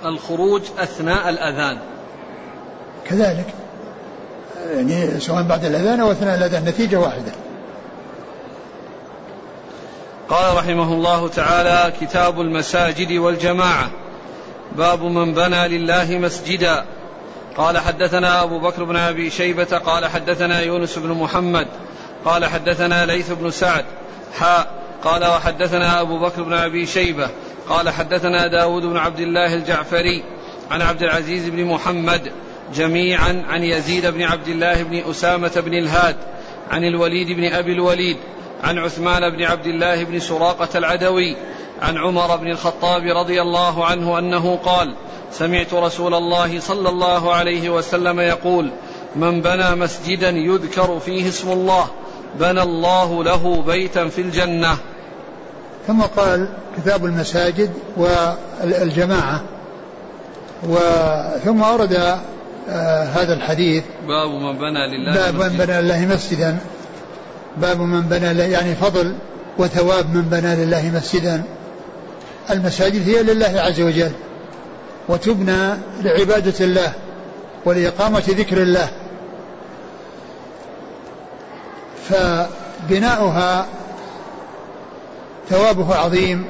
[0.05, 1.79] الخروج أثناء الأذان.
[3.07, 3.47] كذلك.
[4.77, 7.33] يعني سواء بعد الأذان أو أثناء الأذان نتيجة واحدة.
[10.29, 13.91] قال رحمه الله تعالى كتاب المساجد والجماعة.
[14.77, 16.85] باب من بنى لله مسجدا.
[17.57, 21.67] قال حدثنا أبو بكر بن أبي شيبة قال حدثنا يونس بن محمد
[22.25, 23.85] قال حدثنا ليث بن سعد
[24.39, 27.31] حاء قال وحدثنا أبو بكر بن أبي شيبة
[27.69, 30.25] قال حدثنا داود بن عبد الله الجعفري
[30.71, 32.33] عن عبد العزيز بن محمد
[32.75, 36.17] جميعا عن يزيد بن عبد الله بن أسامة بن الهاد
[36.71, 38.17] عن الوليد بن أبي الوليد
[38.65, 41.37] عن عثمان بن عبد الله بن سراقة العدوي
[41.83, 44.95] عن عمر بن الخطاب رضي الله عنه أنه قال
[45.33, 48.71] سمعت رسول الله صلى الله عليه وسلم يقول
[49.17, 51.87] من بنى مسجدا يذكر فيه اسم الله
[52.41, 54.77] بنى الله له بيتا في الجنة.
[55.87, 59.43] ثم قال كتاب المساجد والجماعة.
[60.69, 61.93] وثم أورد
[62.69, 66.59] آه هذا الحديث باب من بنى لله باب من بنى لله مسجدا.
[67.57, 69.15] باب من بنى يعني فضل
[69.59, 71.43] وثواب من بنى لله مسجدا.
[72.51, 74.13] المساجد هي لله عز وجل
[75.09, 76.93] وتبنى لعبادة الله
[77.65, 78.89] ولإقامة ذكر الله.
[82.09, 83.67] فبناؤها
[85.51, 86.45] ثوابه عظيم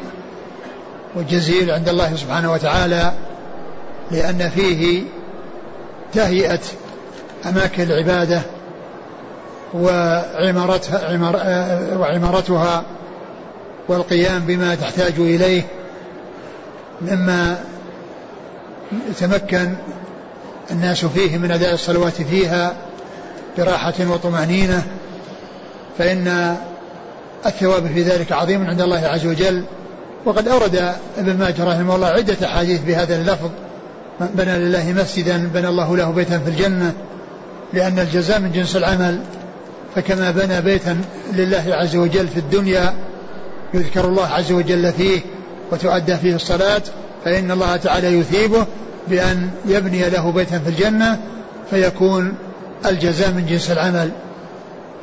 [1.17, 3.13] وجزيل عند الله سبحانه وتعالى
[4.11, 5.03] لأن فيه
[6.15, 6.61] تهيئة
[7.47, 8.43] أماكن العبادة
[9.75, 11.11] وعمارتها
[11.97, 12.85] وعمارتها
[13.89, 15.63] والقيام بما تحتاج إليه.
[17.01, 17.59] مما
[19.11, 19.73] يتمكن
[20.71, 22.73] الناس فيه من أداء الصلوات فيها
[23.59, 24.83] براحة وطمأنينة
[25.99, 26.57] فإن
[27.47, 29.65] الثواب في ذلك عظيم عند الله عز وجل.
[30.25, 33.51] وقد أورد ابن ماجه رحمه الله عدة أحاديث بهذا اللفظ
[34.21, 36.93] من بنى لله مسجدا بنى الله له بيتا في الجنة
[37.73, 39.21] لأن الجزاء من جنس العمل.
[39.95, 41.01] فكما بنى بيتا
[41.33, 42.95] لله عز وجل في الدنيا
[43.75, 45.21] يذكر الله عز وجل فيه.
[45.73, 46.83] وتؤدى فيه الصلاة
[47.25, 48.67] فإن الله تعالى يثيبه
[49.09, 51.19] بأن يبني له بيتا في الجنة
[51.71, 52.35] فيكون
[52.87, 54.11] الجزاء من جنس العمل.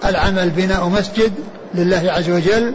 [0.05, 1.31] العمل بناء مسجد
[1.75, 2.73] لله عز وجل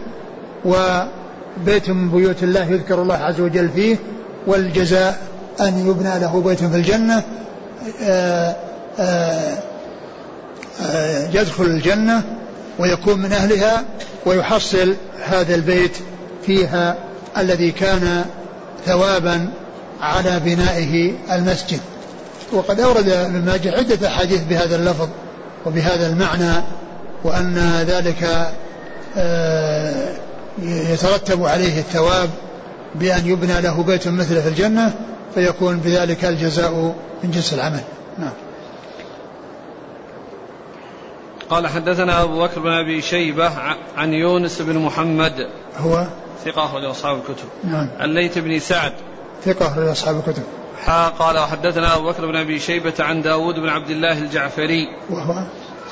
[0.65, 3.97] وبيت من بيوت الله يذكر الله عز وجل فيه
[4.47, 5.17] والجزاء
[5.61, 7.23] أن يبنى له بيت في الجنة
[8.03, 8.55] آآ
[8.99, 9.55] آآ
[10.81, 12.23] آآ يدخل الجنة
[12.79, 13.83] ويكون من أهلها
[14.25, 15.97] ويحصل هذا البيت
[16.45, 16.95] فيها
[17.37, 18.25] الذي كان
[18.85, 19.49] ثوابا
[20.01, 21.79] على بنائه المسجد.
[22.51, 25.09] وقد أورد ابن ماجه عدة أحاديث بهذا اللفظ
[25.65, 26.63] وبهذا المعنى
[27.23, 28.51] وأن ذلك
[29.17, 30.13] آه،
[30.61, 32.29] يترتب عليه الثواب
[32.95, 34.93] بأن يبنى له بيت مثله في الجنة
[35.35, 37.81] فيكون بذلك الجزاء من جنس العمل.
[38.19, 38.33] نعم.
[41.49, 43.51] قال حدثنا أبو بكر بن أبي شيبة
[43.97, 45.47] عن يونس بن محمد.
[45.77, 46.07] هو؟
[46.45, 47.47] ثقة أخرج أصحاب الكتب.
[47.63, 47.89] نعم.
[47.99, 48.93] عن ليث بن سعد.
[49.43, 50.43] ثقة أخرج أصحاب الكتب.
[50.85, 54.87] حا قال وحدثنا أبو بكر بن أبي شيبة عن داود بن عبد الله الجعفري.
[55.09, 55.43] وهو؟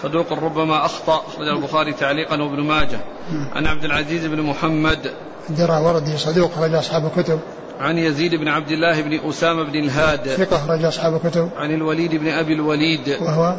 [0.04, 3.00] صدوق ربما أخطأ أخرج البخاري تعليقا وابن ماجه.
[3.32, 3.48] نعم.
[3.56, 5.12] عن عبد العزيز بن محمد.
[5.50, 7.40] درى وردي صدوق أخرج أصحاب الكتب.
[7.80, 10.28] عن يزيد بن عبد الله بن أسامة بن الهاد.
[10.28, 11.50] ثقة أخرج أصحاب الكتب.
[11.58, 13.18] عن الوليد بن أبي الوليد.
[13.22, 13.56] وهو؟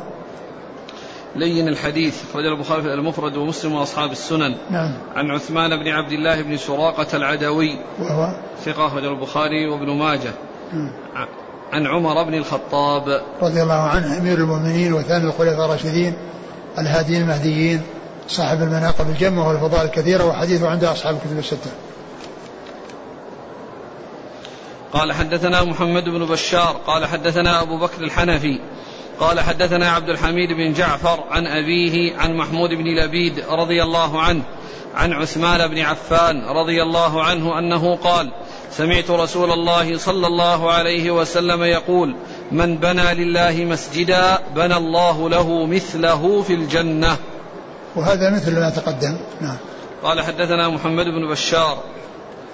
[1.37, 4.55] لين الحديث أخرج البخاري في المفرد ومسلم وأصحاب السنن.
[4.71, 4.93] نعم.
[5.17, 7.79] عن عثمان بن عبد الله بن سراقة العدوي.
[8.01, 10.33] وهو؟ ثقة أخرج البخاري وابن ماجه.
[10.73, 11.27] نعم.
[11.73, 13.23] عن عمر بن الخطاب.
[13.43, 16.15] رضي الله عنه أمير المؤمنين وثاني الخلفاء الراشدين
[16.79, 17.83] الهاديين المهديين
[18.29, 21.71] صاحب المناقب الجمة والفضائل الكثيرة وحديثه عند أصحاب الكتب الستة.
[24.93, 28.61] قال حدثنا محمد بن بشار قال حدثنا أبو بكر الحنفي
[29.21, 34.43] قال حدثنا عبد الحميد بن جعفر عن أبيه عن محمود بن لبيد رضي الله عنه
[34.95, 38.33] عن عثمان بن عفان رضي الله عنه أنه قال
[38.71, 42.17] سمعت رسول الله صلى الله عليه وسلم يقول
[42.53, 47.17] من بنى لله مسجدا بنى الله له مثله في الجنة.
[47.97, 49.17] وهذا مثل ما تقدم.
[49.41, 49.57] نعم.
[50.03, 51.79] قال حدثنا محمد بن بشار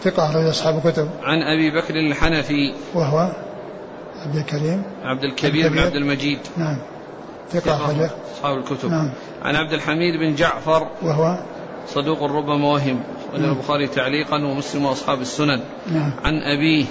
[0.04, 1.10] ثقة أخرج أصحاب الكتب.
[1.22, 3.32] عن أبي بكر الحنفي وهو
[4.26, 4.82] عبد الكريم.
[5.02, 5.78] عبد الكبير بن.
[5.78, 6.38] عبد المجيد.
[6.56, 6.76] نعم.
[7.50, 8.10] ثقة أخرجه.
[8.34, 8.90] أصحاب الكتب.
[8.90, 9.10] نعم.
[9.42, 10.86] عن عبد الحميد بن جعفر.
[11.02, 11.38] وهو؟
[11.88, 13.52] صدوق ربما وهم أخرجه نعم.
[13.52, 15.60] البخاري تعليقا ومسلم وأصحاب السنن.
[15.92, 16.12] نعم.
[16.24, 16.84] عن أبيه.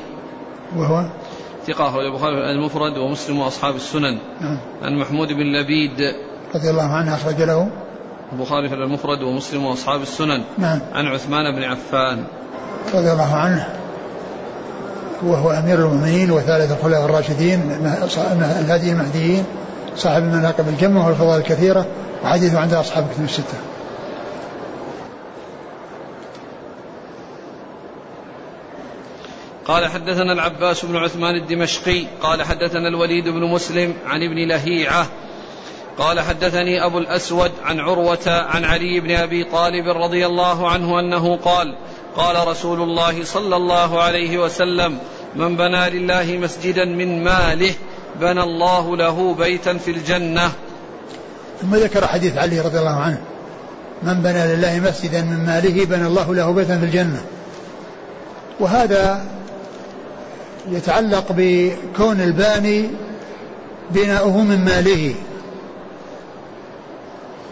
[0.76, 1.06] وهو؟
[1.68, 1.90] ثقة.
[1.90, 4.18] أخرج البخاري المفرد ومسلم وأصحاب السنن.
[4.42, 4.58] نعم.
[4.82, 6.14] عن محمود بن لبيد.
[6.56, 7.70] رضي الله عنه أخرج له.
[8.34, 10.44] البخاري في المفرد ومسلم وأصحاب السنن.
[10.58, 10.80] نعم.
[10.94, 12.24] عن عثمان بن عفان.
[12.94, 13.68] رضي الله عنه.
[15.24, 17.72] وهو أمير المؤمنين وثالث الخلفاء الراشدين
[18.62, 19.44] الهادي المهديين
[19.96, 21.86] صاحب المناقب الجمة والفضائل الكثيرة
[22.24, 23.58] وحديثه عند أصحاب الكتب الستة.
[29.66, 35.08] قال حدثنا العباس بن عثمان الدمشقي قال حدثنا الوليد بن مسلم عن ابن لهيعة
[35.98, 41.38] قال حدثني أبو الأسود عن عروة عن علي بن أبي طالب رضي الله عنه أنه
[41.38, 41.76] قال
[42.16, 44.97] قال رسول الله صلى الله عليه وسلم
[45.36, 47.74] من بنى لله مسجدا من ماله
[48.22, 50.51] بنى الله له بيتا في الجنة.
[51.62, 53.22] ثم ذكر حديث علي رضي الله عنه
[54.03, 57.22] من بنى لله مسجدا من ماله بنى الله له بيتا في الجنة.
[58.60, 59.26] وهذا
[60.72, 62.89] يتعلق بكون الباني
[63.91, 65.16] بناؤه من ماله.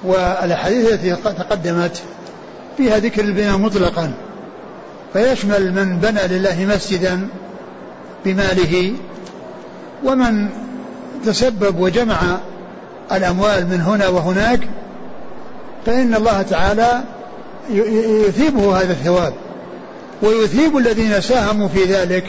[0.03, 2.03] والأحاديث التي تقدمت
[2.77, 4.13] فيها ذكر البناء مطلقا.
[5.13, 7.27] فيشمل من بنى لله مسجدا
[8.25, 8.93] بماله
[10.03, 10.49] ومن
[11.25, 12.17] تسبب وجمع
[13.11, 14.59] الأموال من هنا وهناك
[15.85, 17.03] فإن الله تعالى
[18.27, 19.33] يثيبه هذا الثواب
[20.21, 22.23] ويثيب الذين ساهموا في ذلك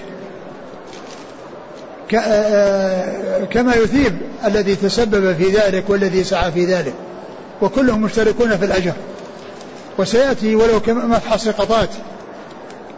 [3.50, 6.94] كما يثيب الذي تسبب في ذلك والذي سعى في ذلك
[7.62, 8.92] وكلهم مشتركون في الأجر
[9.98, 11.88] وسيأتي ولو كمفحص قطات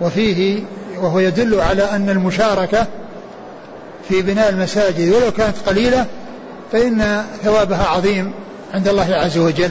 [0.00, 0.62] وفيه
[1.00, 2.86] وهو يدل على أن المشاركة
[4.08, 6.06] في بناء المساجد ولو كانت قليلة
[6.72, 8.32] فإن ثوابها عظيم
[8.74, 9.70] عند الله عز وجل.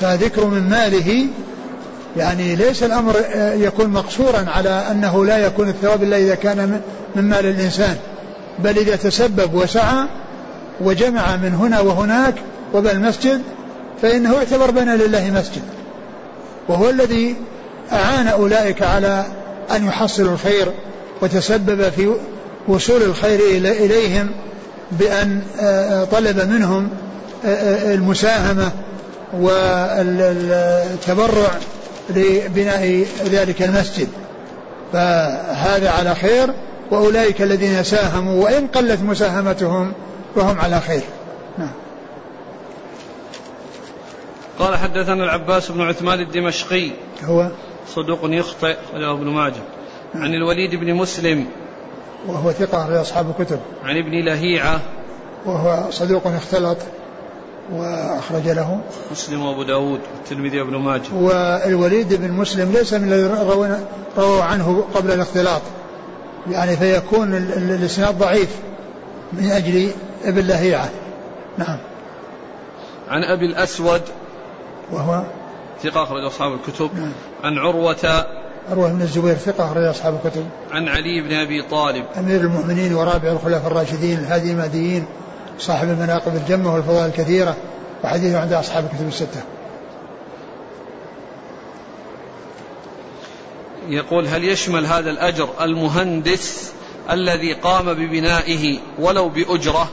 [0.00, 1.26] فذكر من ماله
[2.16, 3.14] يعني ليس الأمر
[3.54, 6.80] يكون مقصورا على أنه لا يكون الثواب إلا إذا كان
[7.16, 7.96] من مال الإنسان.
[8.58, 10.06] بل إذا تسبب وسعى
[10.80, 12.34] وجمع من هنا وهناك
[12.74, 13.42] وبنى المسجد
[14.02, 15.62] فإنه يعتبر بنى لله مسجد.
[16.68, 17.36] وهو الذي
[17.92, 19.24] أعان أولئك على
[19.76, 20.72] أن يحصلوا الخير
[21.22, 22.12] وتسبب في
[22.68, 24.30] وصول الخير إليهم
[24.92, 26.88] بأن آه، طلب منهم
[27.44, 28.72] آه، آه، المساهمة
[29.40, 30.70] والتبرع
[32.10, 34.08] لبناء ذلك المسجد.
[34.92, 36.54] فهذا على خير
[36.90, 39.92] وأولئك الذين ساهموا وإن قلت مساهمتهم
[40.36, 41.02] فهم على خير.
[41.58, 41.72] نعم.
[44.58, 46.90] قال حدثنا العباس بن عثمان الدمشقي.
[47.24, 47.50] هو؟
[47.94, 49.62] صدوق يخطئ رواه ابن ماجه.
[50.14, 51.46] عن الوليد بن مسلم.
[52.26, 53.60] وهو ثقة لأصحاب الكتب.
[53.84, 54.80] عن ابن لهيعة.
[55.46, 56.78] وهو صدوق اختلط
[57.72, 58.80] وأخرج له.
[59.12, 61.12] مسلم وأبو داود والترمذي وابن ماجه.
[61.12, 63.34] والوليد بن مسلم ليس من الذين
[64.16, 65.62] رووا عنه قبل الاختلاط.
[66.50, 68.56] يعني فيكون الإسناد ضعيف
[69.32, 69.90] من أجل
[70.24, 70.90] ابن لهيعة.
[71.58, 71.78] نعم.
[73.08, 74.02] عن أبي الأسود.
[74.92, 75.22] وهو
[75.82, 76.90] ثقة أخرج أصحاب الكتب.
[76.94, 77.12] نعم.
[77.44, 78.24] عن عروة.
[78.70, 80.44] عروة بن الزبير ثقة أخرج أصحاب الكتب.
[80.70, 82.04] عن علي بن أبي طالب.
[82.18, 85.06] أمير المؤمنين ورابع الخلفاء الراشدين الهادي المهديين
[85.58, 87.56] صاحب المناقب الجمة والفضائل الكثيرة
[88.04, 89.42] وحديثه عند أصحاب الكتب الستة.
[93.88, 96.72] يقول هل يشمل هذا الأجر المهندس
[97.10, 99.88] الذي قام ببنائه ولو بأجرة؟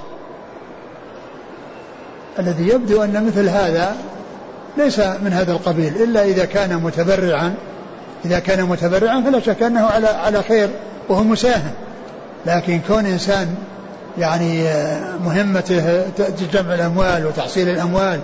[2.39, 3.97] الذي يبدو أن مثل هذا
[4.77, 7.53] ليس من هذا القبيل إلا إذا كان متبرعا
[8.25, 10.69] إذا كان متبرعا فلا شك أنه على على خير
[11.09, 11.71] وهو مساهم.
[12.45, 13.55] لكن كون إنسان
[14.17, 14.63] يعني
[15.25, 16.03] مهمته
[16.53, 18.19] جمع الأموال وتحصيل الأموال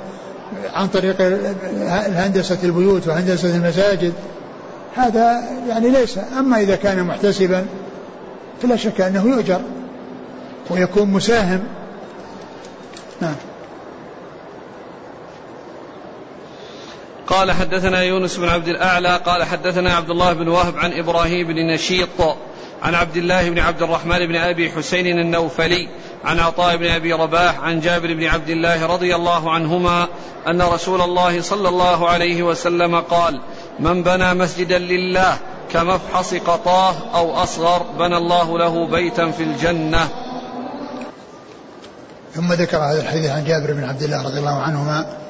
[0.74, 1.16] عن طريق
[1.90, 4.14] هندسة البيوت وهندسة المساجد
[4.96, 6.20] هذا يعني ليس.
[6.40, 7.66] أما إذا كان محتسبا
[8.62, 9.62] فلا شك أنه يؤجر
[10.70, 11.60] ويكون مساهم
[17.32, 21.68] قال حدثنا يونس بن عبد الأعلى قال حدثنا عبد الله بن وهب عن إبراهيم بن
[21.68, 22.38] نشيط
[22.82, 25.88] عن عبد الله بن عبد الرحمن بن أبي حسين النوفلي
[26.26, 30.08] عن عطاء بن أبي رباح عن جابر بن عبد الله رضي الله عنهما
[30.48, 33.42] أن رسول الله صلى الله عليه وسلم قال
[33.80, 35.38] من بنى مسجدا لله
[35.72, 40.08] كمفحص قطاه أو أصغر بنى الله له بيتا في الجنة.
[42.36, 45.21] ثم ذكر هذا الحديث عن جابر بن عبد الله رضي الله عنهما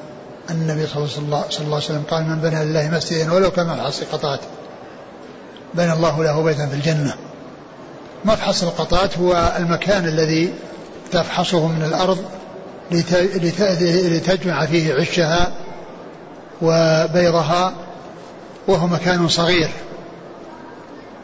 [0.50, 4.40] أن النبي صلى الله عليه وسلم قال من بنى لله مسجدا ولو كمفحص قطات
[5.74, 7.14] بنى الله له بيتا في الجنة.
[8.24, 10.54] مفحص القطات هو المكان الذي
[11.12, 12.24] تفحصه من الأرض
[14.10, 15.52] لتجمع فيه عشها
[16.62, 17.72] وبيضها
[18.68, 19.70] وهو مكان صغير.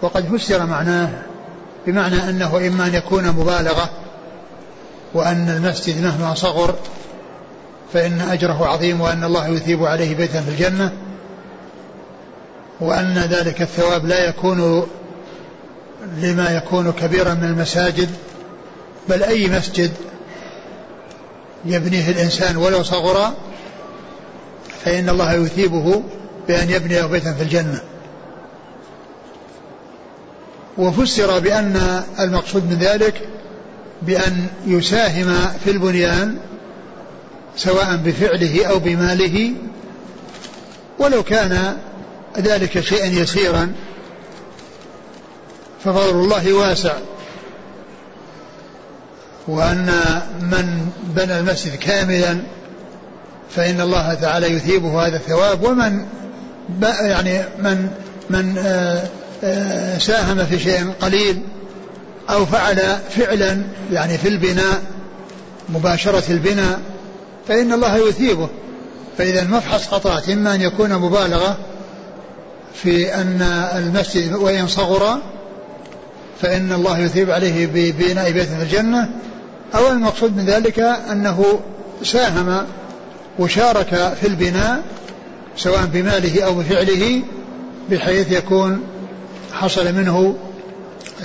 [0.03, 1.09] وقد فسر معناه
[1.87, 3.91] بمعنى أنه إما أن يكون مبالغة
[5.15, 6.75] وأن المسجد مهما صغر
[7.93, 10.93] فإن أجره عظيم وأن الله يثيب عليه بيتا في الجنة
[12.81, 14.87] وأن ذلك الثواب لا يكون
[16.17, 18.11] لما يكون كبيرا من المساجد
[19.09, 19.91] بل أي مسجد
[21.65, 23.33] يبنيه الإنسان ولو صغر
[24.85, 26.03] فإن الله يثيبه
[26.49, 27.81] بأن يبني بيتا في الجنة.
[30.79, 33.29] وفسر بأن المقصود من ذلك
[34.03, 35.35] بأن يساهم
[35.65, 36.39] في البنيان
[37.59, 39.53] سواء بفعله أو بماله
[40.99, 41.77] ولو كان
[42.39, 43.73] ذلك شيئا يسيرا
[45.85, 46.93] ففضل الله واسع.
[49.49, 49.87] وأن
[50.41, 52.39] من بنى المسجد كاملا
[53.51, 55.65] فإن الله تعالى يثيبه هذا الثواب.
[55.65, 56.07] ومن
[56.83, 57.91] يعني من
[58.31, 59.09] من آه،
[59.45, 61.43] آه، ساهم في شيء قليل
[62.31, 64.83] أو فعل فعلا يعني في البناء
[65.69, 66.81] مباشرة البناء
[67.49, 68.49] فإن الله يثيبه.
[69.19, 71.59] فإذا مفحص خطأت إما أن يكون مبالغة
[72.75, 73.43] في أن
[73.77, 75.19] المسجد وإن صغر
[76.43, 79.09] فإن الله يثيب عليه ببناء بيت في الجنة.
[79.75, 80.79] أو المقصود من ذلك
[81.13, 81.61] أنه
[82.03, 82.67] ساهم
[83.39, 84.83] وشارك في البناء
[85.57, 87.23] سواء بماله أو بفعله
[87.91, 88.83] بحيث يكون
[89.53, 90.37] حصل منه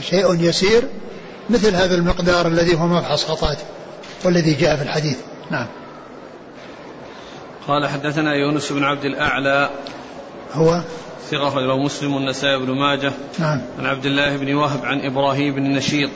[0.01, 0.83] شيء يسير
[1.49, 3.57] مثل هذا المقدار الذي هو مبحث خطأت
[4.25, 5.17] والذي جاء في الحديث.
[5.51, 5.67] نعم.
[7.67, 9.69] قال حدثنا يونس بن عبد الأعلى.
[10.53, 10.81] هو؟
[11.31, 13.11] ثقة أخرجه مسلم والنسائي بن ماجه.
[13.39, 13.61] نعم.
[13.79, 16.09] عن عبد الله بن وهب عن إبراهيم بن نشيط.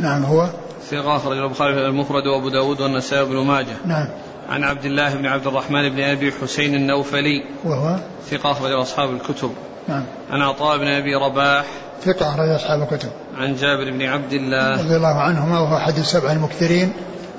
[0.00, 0.48] نعم هو؟
[0.90, 3.76] ثقة أخرجه البخاري المفرد وأبو داود والنسائي بن ماجه.
[3.86, 4.08] نعم.
[4.48, 7.44] عن عبد الله بن عبد الرحمن بن أبي حسين النوفلي.
[7.64, 7.96] وهو؟
[8.30, 9.52] ثقة أخرجه أصحاب الكتب.
[9.88, 10.04] نعم.
[10.30, 11.64] عن عطاء بن أبي رباح.
[12.02, 13.08] ثقة أخرج أصحاب الكتب.
[13.36, 14.72] عن جابر بن عبد الله.
[14.72, 16.92] رضي الله عنهما وهو أحد السبع المكثرين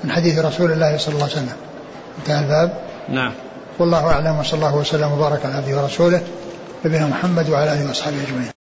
[0.04, 1.56] من حديث رسول الله صلى الله عليه وسلم.
[2.18, 2.86] انتهى الباب.
[3.08, 3.32] نعم.
[3.78, 6.20] والله أعلم وصلى الله وسلم وبارك على عبده ورسوله
[6.84, 8.55] نبينا محمد وعلى آله وأصحابه أجمعين.